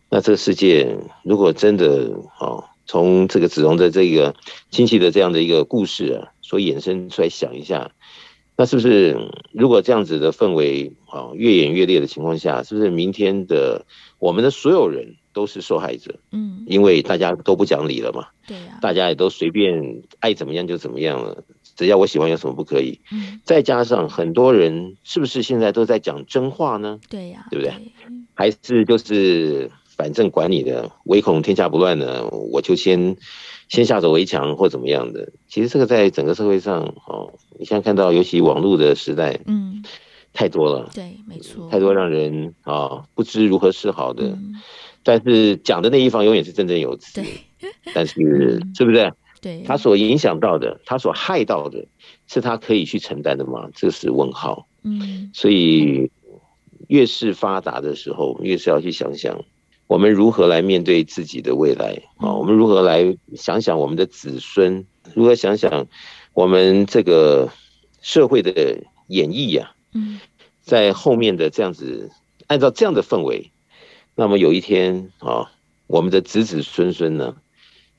[0.09, 4.35] 那这个世界，如果真的哦，从这个子龙的这个
[4.71, 7.93] 亲戚的这样的一个故事啊，所衍生出来想一下。
[8.59, 9.17] 那是不是
[9.53, 13.85] 如果这样子的氛围啊越演越烈的情况下，是不是明天的
[14.19, 16.19] 我们的所有人都是受害者？
[16.33, 18.29] 嗯，因为大家都不讲理了嘛。
[18.47, 21.45] 对呀，大家也都随便爱怎么样就怎么样了，
[21.77, 22.99] 只要我喜欢有什么不可以？
[23.13, 26.99] 嗯，再加上很多人是不是现在都在讲真话呢？
[27.11, 27.75] 对呀，对不对？
[28.33, 33.19] 还是就是反正管你的，唯恐天下不乱呢，我就先。
[33.69, 39.83] 先下手为强或怎么样的，其实这个在整个社会上，哦，你现在看到，尤其网络的时代，嗯，
[40.33, 44.55] 太多了，对，没错，太多让人啊、哦、不知如何是好的，嗯、
[45.03, 49.13] 但是讲的那一方永远是振振有词，对，但是是不是？
[49.43, 51.87] 对，他所影响到的，他所害到的，
[52.27, 53.69] 是他可以去承担的吗？
[53.75, 56.11] 这是问号，嗯，所以
[56.89, 59.45] 越是发达的时候，越是要去想想。
[59.87, 62.35] 我们如何来面对自己的未来啊？
[62.35, 64.85] 我们如何来想想我们的子孙？
[65.15, 65.87] 如何想想
[66.35, 67.49] 我们这个
[68.03, 69.73] 社会的演绎呀？
[69.93, 70.21] 嗯，
[70.61, 72.11] 在后面的这样子，
[72.49, 73.53] 按照这样的氛围，
[74.15, 75.53] 那么有一天啊，
[75.87, 77.37] 我们的子子孙孙呢，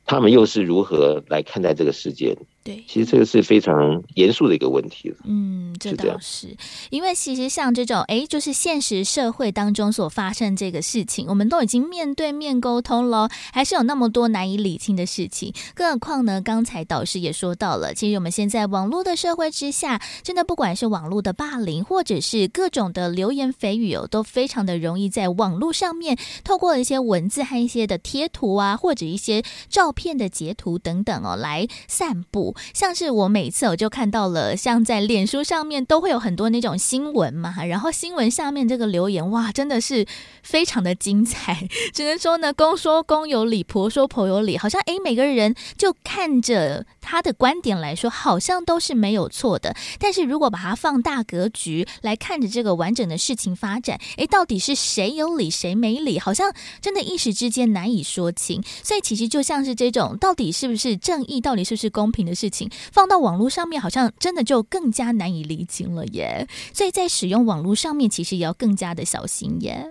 [0.05, 2.37] 他们又是如何来看待这个世界？
[2.67, 5.15] 对，其实这个是非常严肃的一个问题了。
[5.23, 6.57] 嗯，这倒是，是
[6.89, 15.53] 因为其实像这种，哎，就是现实社会当中所发生这个事情，我们都已经面对面沟通了，还是有那么多难以理清的事情。
[15.73, 32.56] 更何况呢，刚才导师也说到了，其实我们现在网络的社会之下，真的不管是网络的霸凌，或者是各种的流言蜚语哦，都非常的容易在网络上面透过一些文字和一些的贴图啊，或者一些照片的截图等等哦，来散布。
[32.73, 40.05] 像是我每次我就看到了，像在脸书上面都会有很多那种新闻嘛，然后新闻下面这个留言哇，真的是
[40.43, 56.51] 非常的精彩， 只能说呢，公说公有理，婆说婆有理，好像诶，每个人就看着他的观点来说，好像都是没有错的，但是如果把它放大格局来看着这个完整的事情发展，诶，到底是谁有理谁没理，好像
[56.81, 66.47] 真的一时之间难以说清，所以其实就像是这种到底是不是正义，到底是不是公平的事情，放到网络上面，好像真的就更加难以厘清了耶。
[66.73, 69.89] 所以在使用网络上面，其实也要更加的小心耶。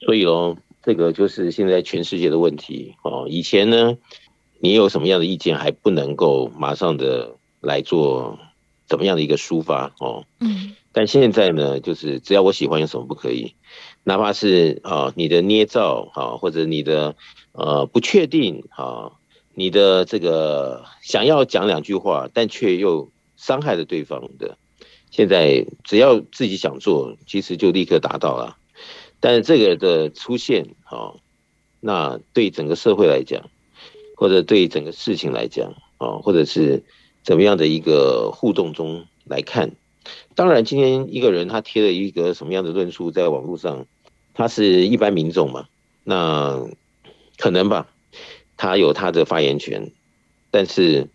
[0.00, 3.26] 所以哦，这个就是现在全世界的问题哦。
[3.28, 3.96] 以前呢，
[4.60, 8.38] 你有什么样的意见，还不能够马上的来做
[8.86, 10.24] 怎么样的一个抒发哦。
[10.40, 10.74] 嗯。
[10.92, 13.54] 但现在呢，就是只要我喜欢，有什么不可以？
[14.02, 17.16] 哪怕是啊，你的捏造啊，或者你的
[17.52, 19.12] 呃不确定啊，
[19.58, 24.58] 你的这个想要讲两句话，但却又伤害了对方的，
[25.10, 28.58] 现在只要自己想做，其实就立刻达到了。
[29.18, 31.14] 但是这个的出现啊，
[31.80, 33.48] 那对整个社会来讲，
[34.14, 36.84] 或者对整个事情来讲啊，或者是
[37.22, 39.72] 怎么样的一个互动中来看，
[40.34, 43.86] 当然今天一个人他贴了一个什么样的论述在网络上。
[44.38, 45.66] 他是一般民众嘛，
[46.04, 46.68] 那
[47.38, 47.88] 可能吧，
[48.56, 49.90] 他有他的发言权，
[50.50, 51.08] 但是，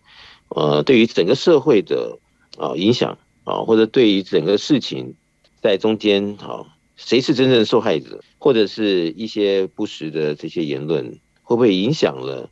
[0.48, 2.18] 呃，对于整个社会的
[2.56, 5.14] 啊影响啊，或者对于整个事情
[5.60, 6.64] 在中间啊，
[6.96, 12.48] 谁是真正的受害者，或者是一些不实的这些言论，会不会影响了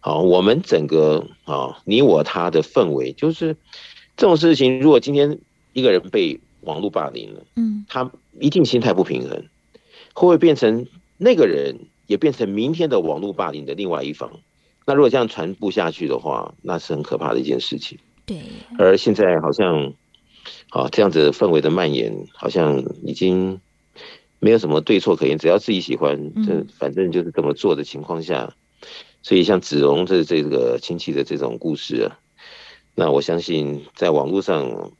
[0.00, 3.12] 啊我们整个啊你我他的氛围？
[3.12, 3.56] 就是
[4.16, 5.38] 这种事情，如果今天
[5.72, 8.10] 一个人被网络霸凌了，嗯，他
[8.40, 9.44] 一定心态不平衡。
[10.16, 14.30] 会不会变成那个人也变成明天的网络霸凌的另外一方？
[14.86, 17.98] 那如果这样传播下去的话，那是很可怕的一件事情。
[18.26, 18.38] 对。
[18.78, 19.92] 而现在好像，
[20.70, 23.60] 啊，这样子氛围的蔓延，好像已经
[24.40, 28.54] 没有什么对错可言，只要自己喜欢，这反正就是这么做的情况下，
[29.22, 32.18] 所以像子荣这这个亲戚的这种故事啊，
[32.94, 34.92] 那我相信在网络上。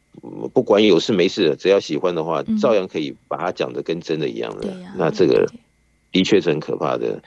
[0.55, 4.71] 不管有事没事，只要喜欢的话，照样可以把它讲的跟真的一样的。
[4.71, 5.45] 嗯啊、那这个
[6.15, 7.23] 的确是很可怕的。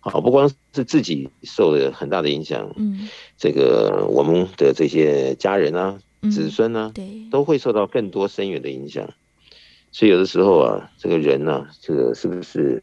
[0.00, 3.08] 好，不光是自己受了很大的影响，嗯，
[3.38, 9.08] 这个我们的这些家人啊、嗯、子孙啊，对，都会受到更多深远的影响。
[9.92, 12.82] 所以有的时候啊，这个人呢、啊，这个是不是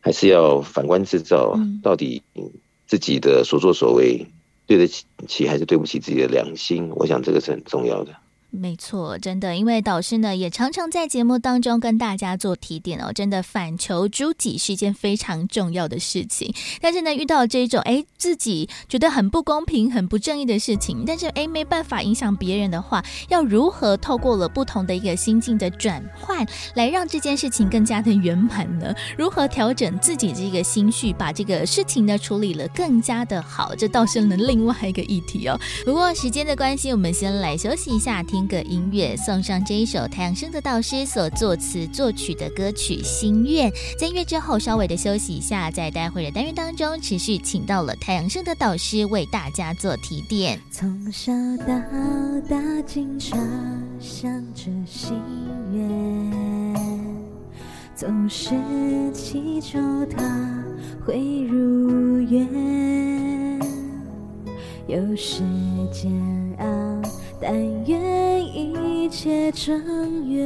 [0.00, 2.22] 还是要反观自照，嗯、到底
[2.86, 4.26] 自己的所作所为
[4.66, 6.90] 对得起还是对不起自己的良心？
[6.96, 8.16] 我想这个是很重要的。
[8.58, 16.54] 没错，真的，因为导师呢也常常在节目当中跟大家做提点哦，真的反求诸己是一件非常重要的事情。
[16.80, 28.94] 但是呢，遇到这种哎自己觉得很不公平、很不正义的事情，但是哎没办法影响别人的话，要如何透过了不同的一个心境的转换，来让这件事情更加的圆满呢？
[29.18, 33.74] 如何调整自己这个心绪，把这个事情呢处理了更加的好？
[33.74, 35.60] 这倒是了另外一个议题哦。
[35.84, 38.45] 不过时间的关系，我们先来休息一下，听。
[38.48, 43.70] 个音乐送上这一首太阳升的导师所作词作曲的歌曲《心愿》。
[43.98, 50.60] 在音乐之后稍微的休息一下，在待会的单元当中持续请到了太阳升的导师为大家做提点。
[50.70, 51.74] 从小到
[52.48, 53.38] 大经常
[53.98, 55.16] 想着心
[55.72, 56.74] 愿，
[57.94, 58.50] 总是
[59.12, 60.64] 祈求它
[61.04, 62.46] 会如愿，
[64.86, 65.42] 有时
[65.92, 66.10] 煎
[66.58, 66.66] 熬。
[67.38, 67.52] 但
[67.86, 67.95] 愿
[69.06, 70.44] 一切正圆，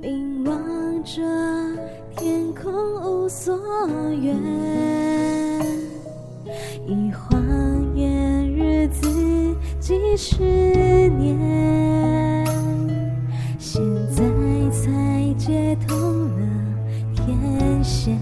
[0.00, 1.20] 凝望着
[2.16, 2.72] 天空
[3.02, 3.58] 无所
[4.22, 4.36] 愿，
[6.86, 7.42] 一晃
[7.96, 9.08] 眼日子
[9.80, 10.44] 几十
[11.18, 12.46] 年，
[13.58, 13.82] 现
[14.12, 14.22] 在
[14.70, 15.98] 才接通
[16.38, 16.46] 了
[17.16, 18.16] 天线，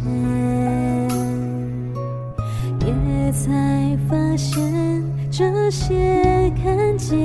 [2.80, 6.50] 也才发现这些。
[6.62, 7.18] 看见，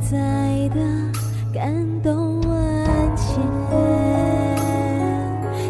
[0.00, 0.80] 在的
[1.52, 2.56] 感动万
[3.16, 3.42] 千，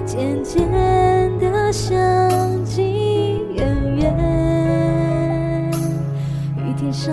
[0.07, 0.69] 渐渐
[1.39, 5.71] 的相近远远，
[6.57, 7.13] 雨天上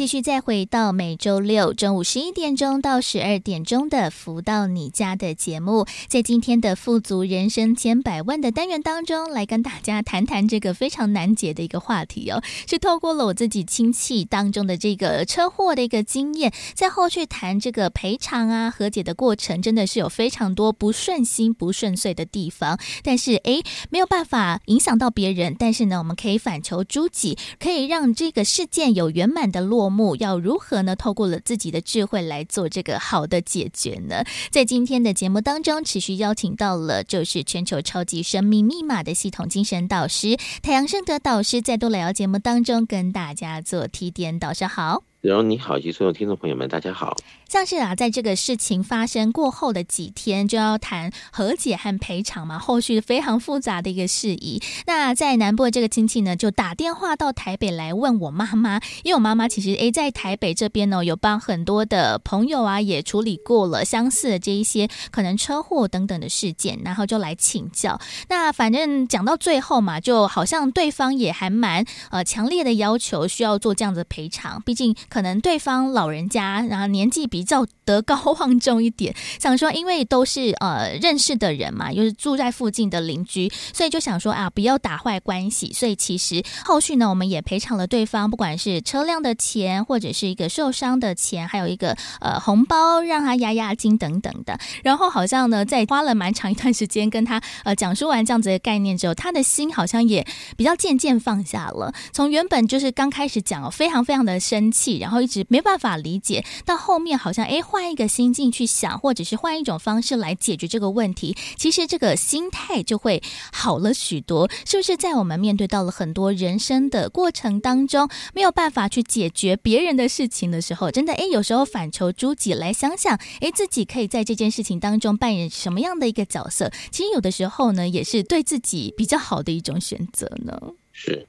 [0.00, 12.42] 继续再回到每周六中午十一点钟到十二点钟的《福到你家》的节目，在今天的“富足人生千百万”的单元当中，来跟大家谈谈这个非常难解的一个话题哦。
[12.66, 22.78] 是透过了我自己亲戚当中的这个车祸的一个经验，在后续谈这个赔偿啊、和解的过程，真的是有非常多不顺心、不顺遂的地方。
[23.02, 29.89] 但是诶，没有办法影响到别人，但是呢，我们可以反求诸己，可以让这个事件有圆满的落。
[29.90, 30.96] 目要如何呢？
[30.96, 34.24] 透过了自己的智慧来做这个好的解决呢？
[34.50, 44.38] 在今天的节目当中，持续邀请到了就是全球超级生命密码的系统精神导师太阳盛德导师，在多来到节目当中跟大家做提点。
[44.38, 45.02] 导师好。
[45.20, 47.16] 然后你好，及所有听众朋友们，大家好。
[47.50, 54.62] 像是啊，在这个事情发生过后的几天，就要谈和解和赔偿嘛，后续非常复杂的一个事宜。
[54.86, 68.00] 那在南部的这个亲戚呢，就打电话到台北来问我妈妈，因为我妈妈其实诶，在台北这边呢，有帮很多的朋友啊，也处理过了相似的这一些可能车祸等等的事件，然后就来请教。
[68.28, 74.94] 那反正讲到最后嘛，就好像对方也还蛮呃强烈的要求需要做这样子的赔偿，毕竟。
[75.08, 85.72] 可能对方老人家，然后年纪比比较德高望重一点， 想说因为都是呃认识的人嘛，又是住在附近的邻居，所以就想说啊，不要打坏关系。
[85.72, 94.58] 所以其实后续呢，我们也赔偿了对方，不管是车辆的钱，或者是一个受伤的钱，还有一个呃红包让他压压惊等等的。
[94.84, 100.26] 然后好像呢，在花了蛮长一段时间跟他呃讲述完这样子的概念之后，他的心好像也
[100.58, 101.94] 比较渐渐放下了。
[102.12, 104.90] 从原本就是刚开始讲哦，非常非常的生气。
[105.00, 113.22] 然后一直没办法理解，到后面好好像哎，换一个心境去想，或者是换一种方式来解决这个问题，其实这个心态就会
[113.52, 114.50] 好了许多。
[114.66, 126.72] 是不是在我们面对到了很多人生的过程当中，没有办法去解决别人的事情的时候，真的哎，有时候反求诸己来想想，哎，自己可以在这件事情当中扮演什么样的一个角色？
[126.90, 130.60] 其实有的时候呢，也是对自己比较好的一种选择呢。
[131.02, 131.26] 是。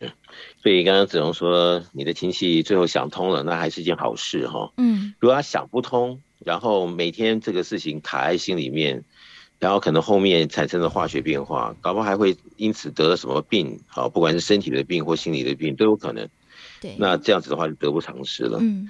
[0.62, 4.74] 所以刚刚子龙说，你的亲戚最后想通了，那还是一件好事哈。
[4.76, 9.06] 嗯，如果他想不通，然后每天这个事情卡在心里面，
[9.60, 16.28] 然后可能后面产生了化学变化，搞不好还会因此得了什么病，好，不管是身体的病或心理的病都有可能。
[16.82, 18.58] 对，那这样子的话就得不偿失了。
[18.60, 18.90] 嗯，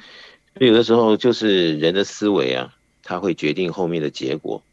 [0.58, 2.74] 所以有的时候就是人的思维啊，
[3.04, 4.64] 他会决定后面的结果。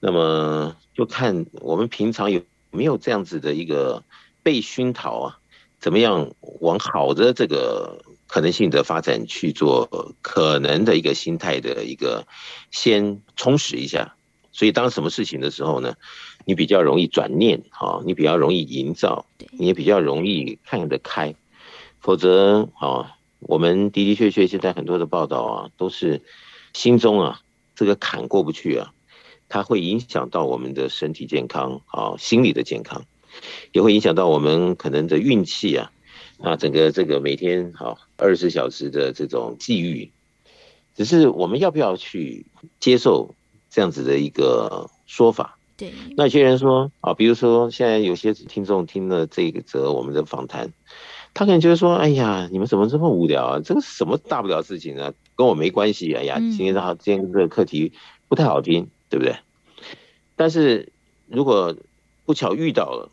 [0.00, 4.04] 那么就看我们平常有没有这样子的一个
[4.46, 5.38] 被熏陶啊。
[5.80, 6.30] 怎么样
[6.60, 10.14] 往好的这个可能性的发展去做？
[10.22, 12.26] 可能的一个心态的一个
[12.70, 14.14] 先充实一下。
[14.52, 15.94] 所以当什么事情的时候呢，
[16.44, 21.34] 你比较容易转念啊，你比较容易营造，你也比较容易看得开。
[22.00, 26.22] 否则啊，我们的的确确现在很多的报道啊，都是
[26.72, 27.40] 心中啊
[27.74, 28.92] 这个坎过不去啊，
[29.48, 33.04] 它会影响到我们的身体健康啊，心理的健康。
[33.72, 35.90] 也会影响到我们可能的运气啊，
[36.40, 40.12] 啊，整个这个每天好二十四小时的这种际遇，
[40.94, 42.46] 只是我们要不要去
[42.80, 43.34] 接受
[43.70, 45.58] 这样子的一个说法？
[45.76, 50.72] 对，那有些人说啊，比如说现在有些听众听了这个则我们的访谈，
[51.34, 53.60] 他可能觉得说，哎呀，你们怎么这么无聊啊？
[53.62, 56.14] 这个什么大不了事情啊，跟我没关系。
[56.14, 57.92] 哎呀，今天他今天这个课题
[58.28, 59.36] 不太好听，对不对？
[60.34, 60.92] 但是
[61.26, 61.76] 如果
[62.24, 63.10] 不巧遇到了。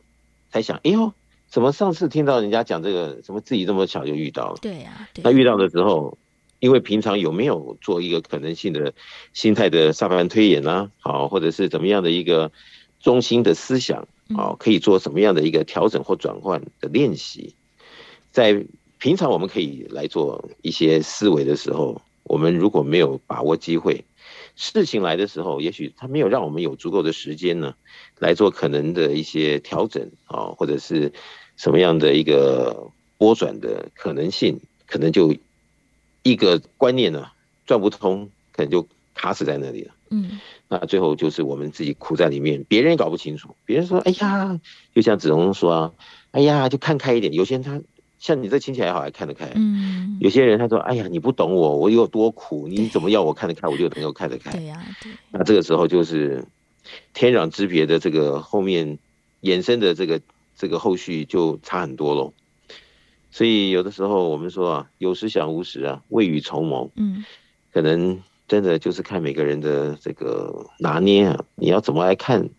[0.54, 1.12] 才想，哎呦，
[1.48, 4.60] 怎么上次听到人家讲这个，怎么自己这么巧就遇到了？
[4.62, 6.16] 对呀，那遇到的时候，
[6.60, 8.94] 因为平常有没有做一个可能性的
[9.34, 10.92] 心态的沙盘推演啊？
[11.00, 12.52] 好，或者是怎么样的一个
[13.00, 17.56] 中心的思想，好，可以做什么样的一个调整或转换的练习？
[18.30, 18.64] 在
[19.00, 24.06] 平常我们可以来做一些思维的时候，我们如果没有把握机会。
[24.56, 27.76] 事情来的时候，也许他没有让我们有足够的时间呢，
[28.20, 31.12] 来做可能的一些调整啊，或者是
[31.58, 35.36] 什么样的一个波转的可能性，可能就
[36.22, 37.28] 一个观念呢
[37.66, 39.94] 转不通，可能就卡死在那里了。
[40.10, 43.56] 嗯，那最后就是我们自己苦在里面，别人也搞不清楚。
[43.66, 44.60] 别人说：“哎呀，
[44.94, 45.94] 就像子龙说啊，
[46.30, 47.82] 哎呀，就看开一点。”有些人他
[48.24, 49.52] 像你这亲戚还好，还看得开。
[49.54, 55.12] 嗯，有些人他说：“哎呀，你不懂我，我有多苦，你怎么要我看得开， 我就能够看得开。”对呀，对。
[55.32, 56.46] 那这个时候就是
[57.14, 58.98] 天壤之别的这个后面
[59.42, 60.22] 衍生的这个
[60.56, 62.34] 这个后续就差很多喽。
[63.30, 66.90] 所以有的时候我们说啊，有时想无时啊，未雨绸缪。
[66.96, 67.26] 嗯，
[67.74, 72.50] 可能真的就是看每个人的这个拿捏啊，你要怎么来看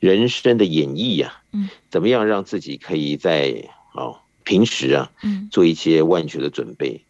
[0.00, 1.42] 人生的演绎呀？
[1.52, 7.04] 嗯，怎么样让自己可以在哦平时啊，嗯，做一些万全的准备。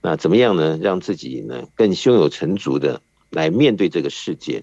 [0.00, 0.78] 那怎么样呢？
[0.80, 4.62] 让自己呢更胸有成竹的来面对这个世界。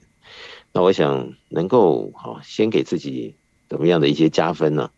[0.72, 3.36] 那我想能够好先给自己
[3.70, 4.90] 怎么样的一些加分呢？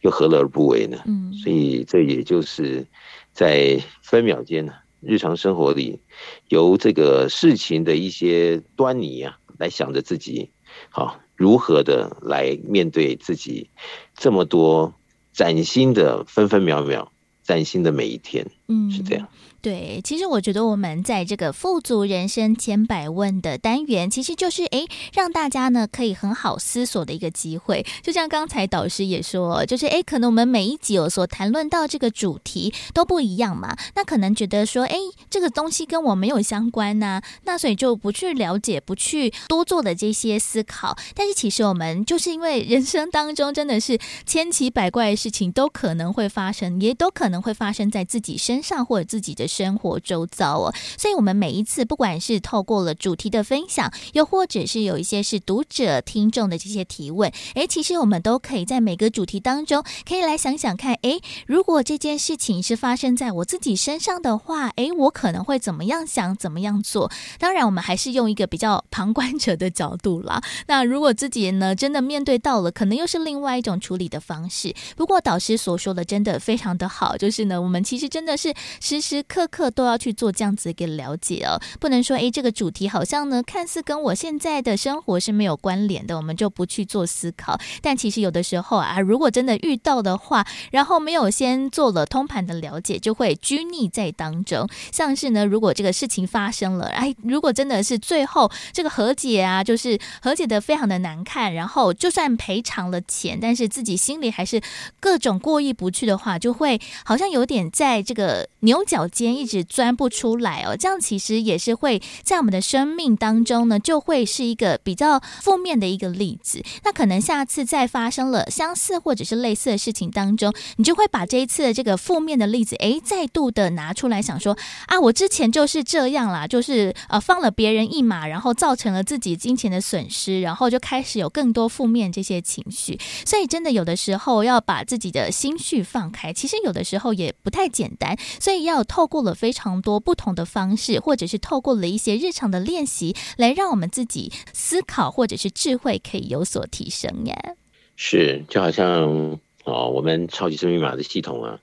[0.00, 0.98] 又何乐而不为呢？
[1.06, 2.86] 嗯，所以这也就是
[3.32, 6.00] 在分秒间呢，日常生活里，
[6.48, 10.50] 由这个事情的一些端倪啊，来想着自己
[10.88, 13.70] 好如何的来面对自己
[14.16, 14.92] 这么多
[15.32, 17.12] 崭新的分分秒秒，
[17.42, 18.50] 崭新的每一天。
[18.68, 19.28] 嗯，是这样。
[19.62, 27.84] 对，其实我觉得我们在这个富足人生千百问的单元，其实就是诶，让大家呢可以很好思索的一个机会。
[28.02, 34.96] 就像刚才导师也说，就是诶，可能我们每一集有所谈论到这个主题都不一样嘛，那可能觉得说，诶，
[35.28, 40.96] 这个东西跟我没有相关呐、那所以就不去了解，不去多做的这些思考。
[41.14, 49.49] 但是其实我们就是因为人生当中真的是千奇百怪的事情都可能会发生，也都可能会发生在自己身上或者自己的。
[49.50, 67.10] 生活周遭哦，所以我们每一次不管是透过了主题的分享，又或者是有一些是读者听众的这些提问，诶，其实我们都可以在每个主题当中，可以来想想看，诶，如果这件事情是发生在我自己身上的话，诶，我可能会怎么样想，怎么样做？
[67.40, 70.40] 当然，我们还是用一个比较旁观者的角度啦。
[70.68, 74.72] 那如果自己呢，真的面对到了，可能又是另外一种处理的方式。
[74.96, 79.39] 不过导师所说的真的非常的好，就是呢，我们其实真的是时时刻。
[79.40, 87.58] 刻刻都要去做这样子一个了解哦，不能说诶，这个主题好像呢，看似跟我现在的生活是没有关联的，我们就不去做思考。
[87.80, 94.68] 但其实有的时候啊，如果真的遇到的话，然后没有先做了通盘的了解，就会拘泥在当中。
[94.92, 104.60] 像是呢，如果这个事情发生了，哎，如果真的是最后这个和解啊，就是和解的非常的难看，然后就算赔偿了钱，但是自己心里还是
[105.00, 109.29] 各种过意不去的话，就会好像有点在这个牛角尖。
[109.34, 116.62] 一直钻不出来哦，这样其实也是会在我们的生命当中呢，就会是一个比较负面的一个例子。
[116.84, 124.56] 那可能下次再发生了相似或者是类似的事情当中，你就会把这一次的这个负面的例子，诶，再度的拿出来想说
[124.86, 132.98] 啊，我之前就是这样啦，就是呃放了别人一马，然后造成了自己金钱的损失，然后就开始有更多负面这些情绪。
[133.24, 139.19] 所以真的有的时候要把自己的心绪放开，其实有的时候也不太简单，所以要透过。
[139.22, 147.56] 了非常多不同的方式，或者是透过了一些日常的练习，来让我们自己思考或者是智慧可以有所提升耶。
[147.96, 151.58] 是，就好像哦，我们超级生命密码的系统啊，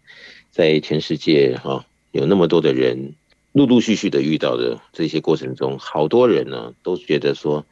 [0.52, 3.16] 在全世界哈、哦、有那么多的人，
[3.54, 7.66] 陆陆续续的遇到的这些过程中，好多人呢都觉得说，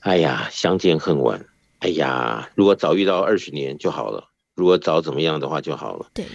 [0.00, 1.46] 哎呀，相见恨晚，
[1.78, 6.10] 哎呀，如果早遇到二十年就好了，如果早怎么样的话就好了。
[6.12, 6.26] 对，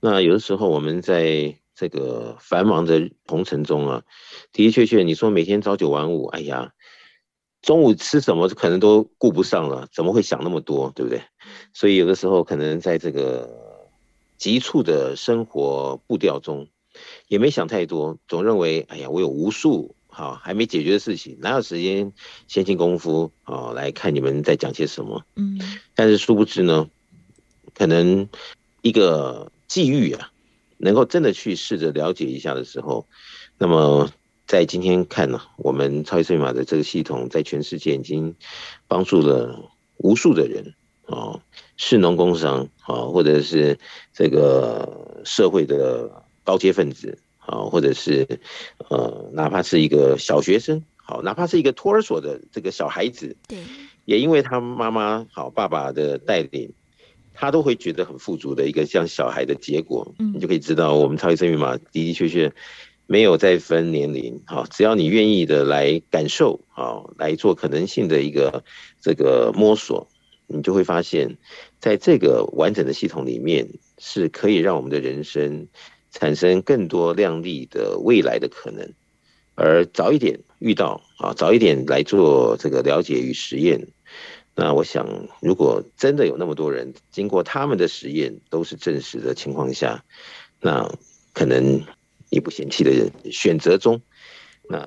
[0.00, 1.56] 那有的时候我们在。
[1.80, 4.02] 这个繁忙的红尘中啊，
[4.52, 6.74] 的的确确，你说每天朝九晚五，哎呀，
[7.62, 11.22] 中午吃什么可能都顾不上了，怎么会想那么多，对不对？
[11.72, 13.88] 所以有的时候可能在这个
[14.36, 16.68] 急促的生活步调中，
[17.28, 22.12] 也没想太多，总认为，哎呀，我有无数好还没解决的事情，哪有时间
[22.46, 25.24] 闲情功夫啊来看你们在讲些什么？
[25.34, 25.58] 嗯，
[25.94, 26.90] 但是殊不知呢，
[27.72, 28.28] 可能
[28.82, 30.30] 一个际遇啊。
[30.82, 33.06] 能够真的去试着了解一下的时候，
[33.58, 34.10] 那么
[34.46, 38.34] 在今天看呢，我们超级生命密码的这个系统在全世界已经
[38.88, 40.74] 帮助了无数的人
[41.06, 41.38] 啊，
[41.76, 43.78] 士农工商啊，或者是
[44.14, 48.26] 这个社会的高阶分子啊，或者是
[48.88, 53.58] 呃，哪怕是一个小学生，好，哪怕是一个托儿所的这个小孩子，对，
[54.06, 56.72] 也因为他妈妈好，爸爸的带领。
[57.32, 62.52] 他都会觉得很富足的一个像小孩的结果，你就可以知道，我们超级生命密码的的确确
[63.06, 68.62] 没有再分年龄，好，只要你愿意的来感受，好，来做可能性的一个
[69.00, 70.08] 这个摸索，
[70.46, 71.38] 你就会发现，
[71.80, 73.68] 在这个完整的系统里面，
[73.98, 75.66] 是可以让我们的人生
[76.10, 78.92] 产生更多亮丽的未来的可能，
[79.54, 83.88] 而早一点遇到啊，早一点来做这个了解与实验。
[84.54, 90.04] 那我想，如果真的有那么多人经过他们的实验都是证实的情况下，
[90.60, 90.92] 那
[91.32, 91.82] 可能
[92.28, 94.02] 你不嫌弃的人选择中，
[94.68, 94.86] 那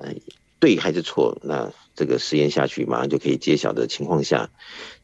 [0.60, 1.38] 对还是错？
[1.42, 4.50] 那这个实验下去马上就可以揭晓的情况下，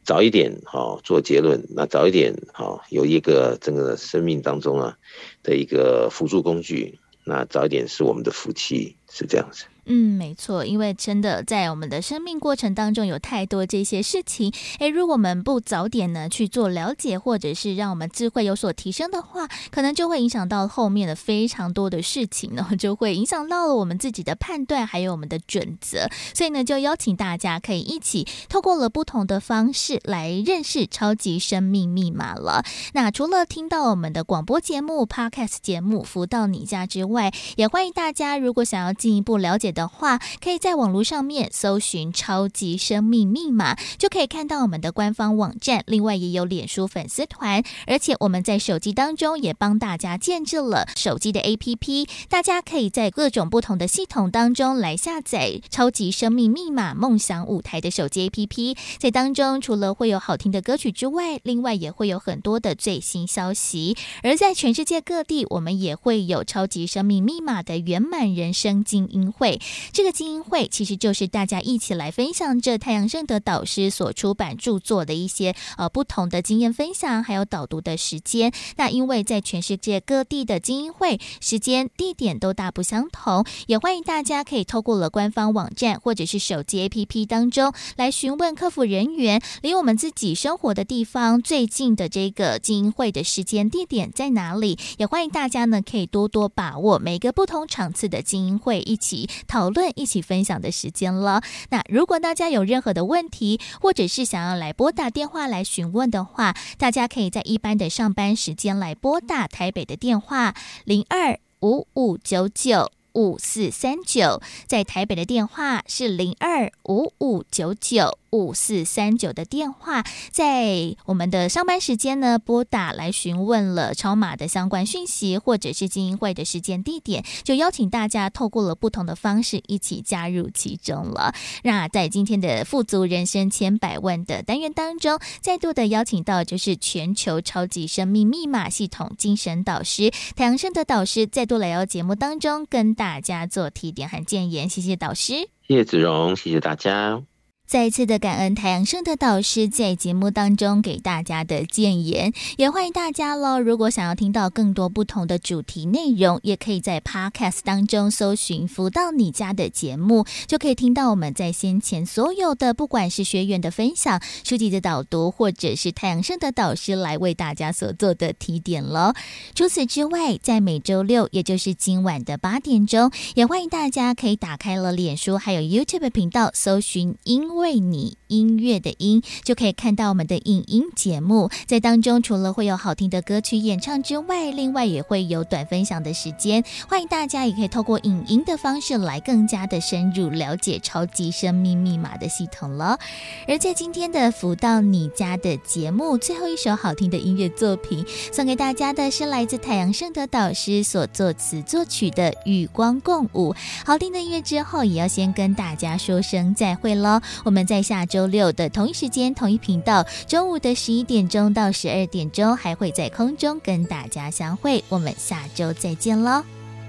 [0.05, 4.99] 早一点好做结论，那早一点好有一个整个生命当中啊
[5.43, 9.65] 的一个辅助工具，那早一点是我们的福气，是这样子。
[9.93, 26.09] 嗯，没错，因为真的在我们的生命过程当中有太多这些事情，诶，如果我们不早点呢去做了解，或者是让我们智慧有所提升的话，可能就会影响到后面的非常多的事情呢，就会影响到了我们自己的判断，还有我们的准则。
[26.32, 32.62] 所以呢，就邀请大家可以一起透过了不同的方式来认识超级生命密码了。
[32.93, 39.80] 那除了听到我们的广播节目、Podcast 节目《福到你家》之外，也欢迎大家如果想要进一步了解的。
[39.81, 45.83] 的话，可以在网络上面搜寻“超级生命密码”，就可以看到我们的官方网站。
[45.87, 58.76] 另外，也有脸书粉丝团，而且我们在手机当中也帮大家建置了手机的 APP，大家可以在各种不同的系统当中来下载“超级生命密码梦想舞台”的手机 APP。
[58.99, 63.97] 在当中，除了会有好听的歌曲之外，另外也会有很多的最新消息。
[64.22, 69.59] 而在全世界各地，我们也会有“超级生命密码”的圆满人生精英会。
[69.93, 78.53] 这个精英会其实就是大家一起来分享这太阳盛德导师所出版著作的一些呃不同的经验分享，还有导读的时间。
[78.77, 94.79] 那因为在全世界各地的精英会时间地点都大不相同，也欢迎大家可以透过了官方网站或者是手机 APP 当中来询问客服人员，离我们自己生活的地方最近的这个精英会的时间地点在哪里。
[94.99, 99.70] 也欢迎大家呢可以多多把握每个不同场次的精英会，一起讨。
[99.70, 101.42] 论一起分享的时间了。
[101.68, 118.20] 那如果大家有任何的问题，或者是想要来拨打电话来询问的话，大家可以在一般的上班时间来拨打台北的电话零二五五九九五四三九，在台北的电话是零二五五九九。
[118.31, 131.35] 五四三九的电话，在我们的上班时间呢，拨打来询问了超码的相关讯息，或者是精英会的时间地点，就邀请大家透过了不同的方式一起加入其中了。
[131.62, 144.68] 那在今天的富足人生千百万的单元当中，再度的邀请到就是全球超级生命密码系统精神导师太阳盛德导师，再度来到节目当中跟大家做提点和建言。
[144.68, 147.22] 谢谢导师，谢谢子荣，谢谢大家。
[147.71, 153.61] 再一次的感恩太阳盛德导师在节目当中给大家的建言，也欢迎大家喽。
[153.61, 169.14] 如果想要听到更多不同的主题内容，也可以在 Podcast 当中搜寻“福到你家”的节目，就可以听到我们在先前所有的，不管是学员的分享、书籍的导读，或者是太阳盛德导师来为大家所做的提点了。
[169.55, 177.60] 除此之外，在每周六，也就是今晚的八点钟，也欢迎大家可以打开了脸书还有 YouTube 频道，搜寻英。
[177.61, 186.65] 为你音乐的音，就可以看到我们的影音节目，在当中除了会有好听的歌曲演唱之外，另外也会有短分享的时间。
[186.89, 192.99] 欢迎大家也可以透过影音的方式来更加的深入了解超级生命密码的系统了。
[193.47, 203.53] 而在今天的福到你家的节目，最后一首好听的音乐作品送给大家的是来自太阳盛德导师所作词作曲的《与光共舞》。
[203.85, 207.21] 好听的音乐之后，也要先跟大家说声再会喽。
[207.51, 214.84] 我们在下周六的同一时间、同一频道，中午的十一点钟到十二点钟，还会在空中跟大家相会。
[214.88, 216.44] 我们下周再见喽，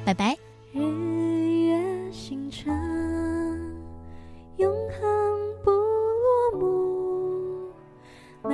[0.05, 0.37] 拜拜。
[0.71, 0.79] 日
[1.65, 2.71] 月星辰，
[4.57, 5.01] 永恒
[5.63, 7.73] 不落幕，
[8.43, 8.53] 曼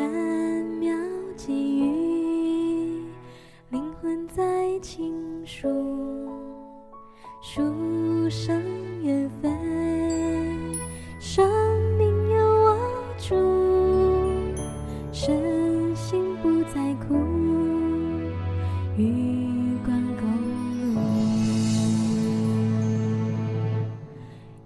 [0.79, 0.95] 妙
[1.35, 1.51] 际
[1.81, 3.03] 遇，
[3.69, 5.13] 灵魂在倾
[5.45, 5.67] 诉，
[7.41, 8.63] 书生
[9.03, 9.76] 缘分，
[15.11, 17.13] 身心不再苦，
[18.95, 20.21] 与光共
[20.95, 20.97] 舞，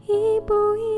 [0.05, 0.90] 一步一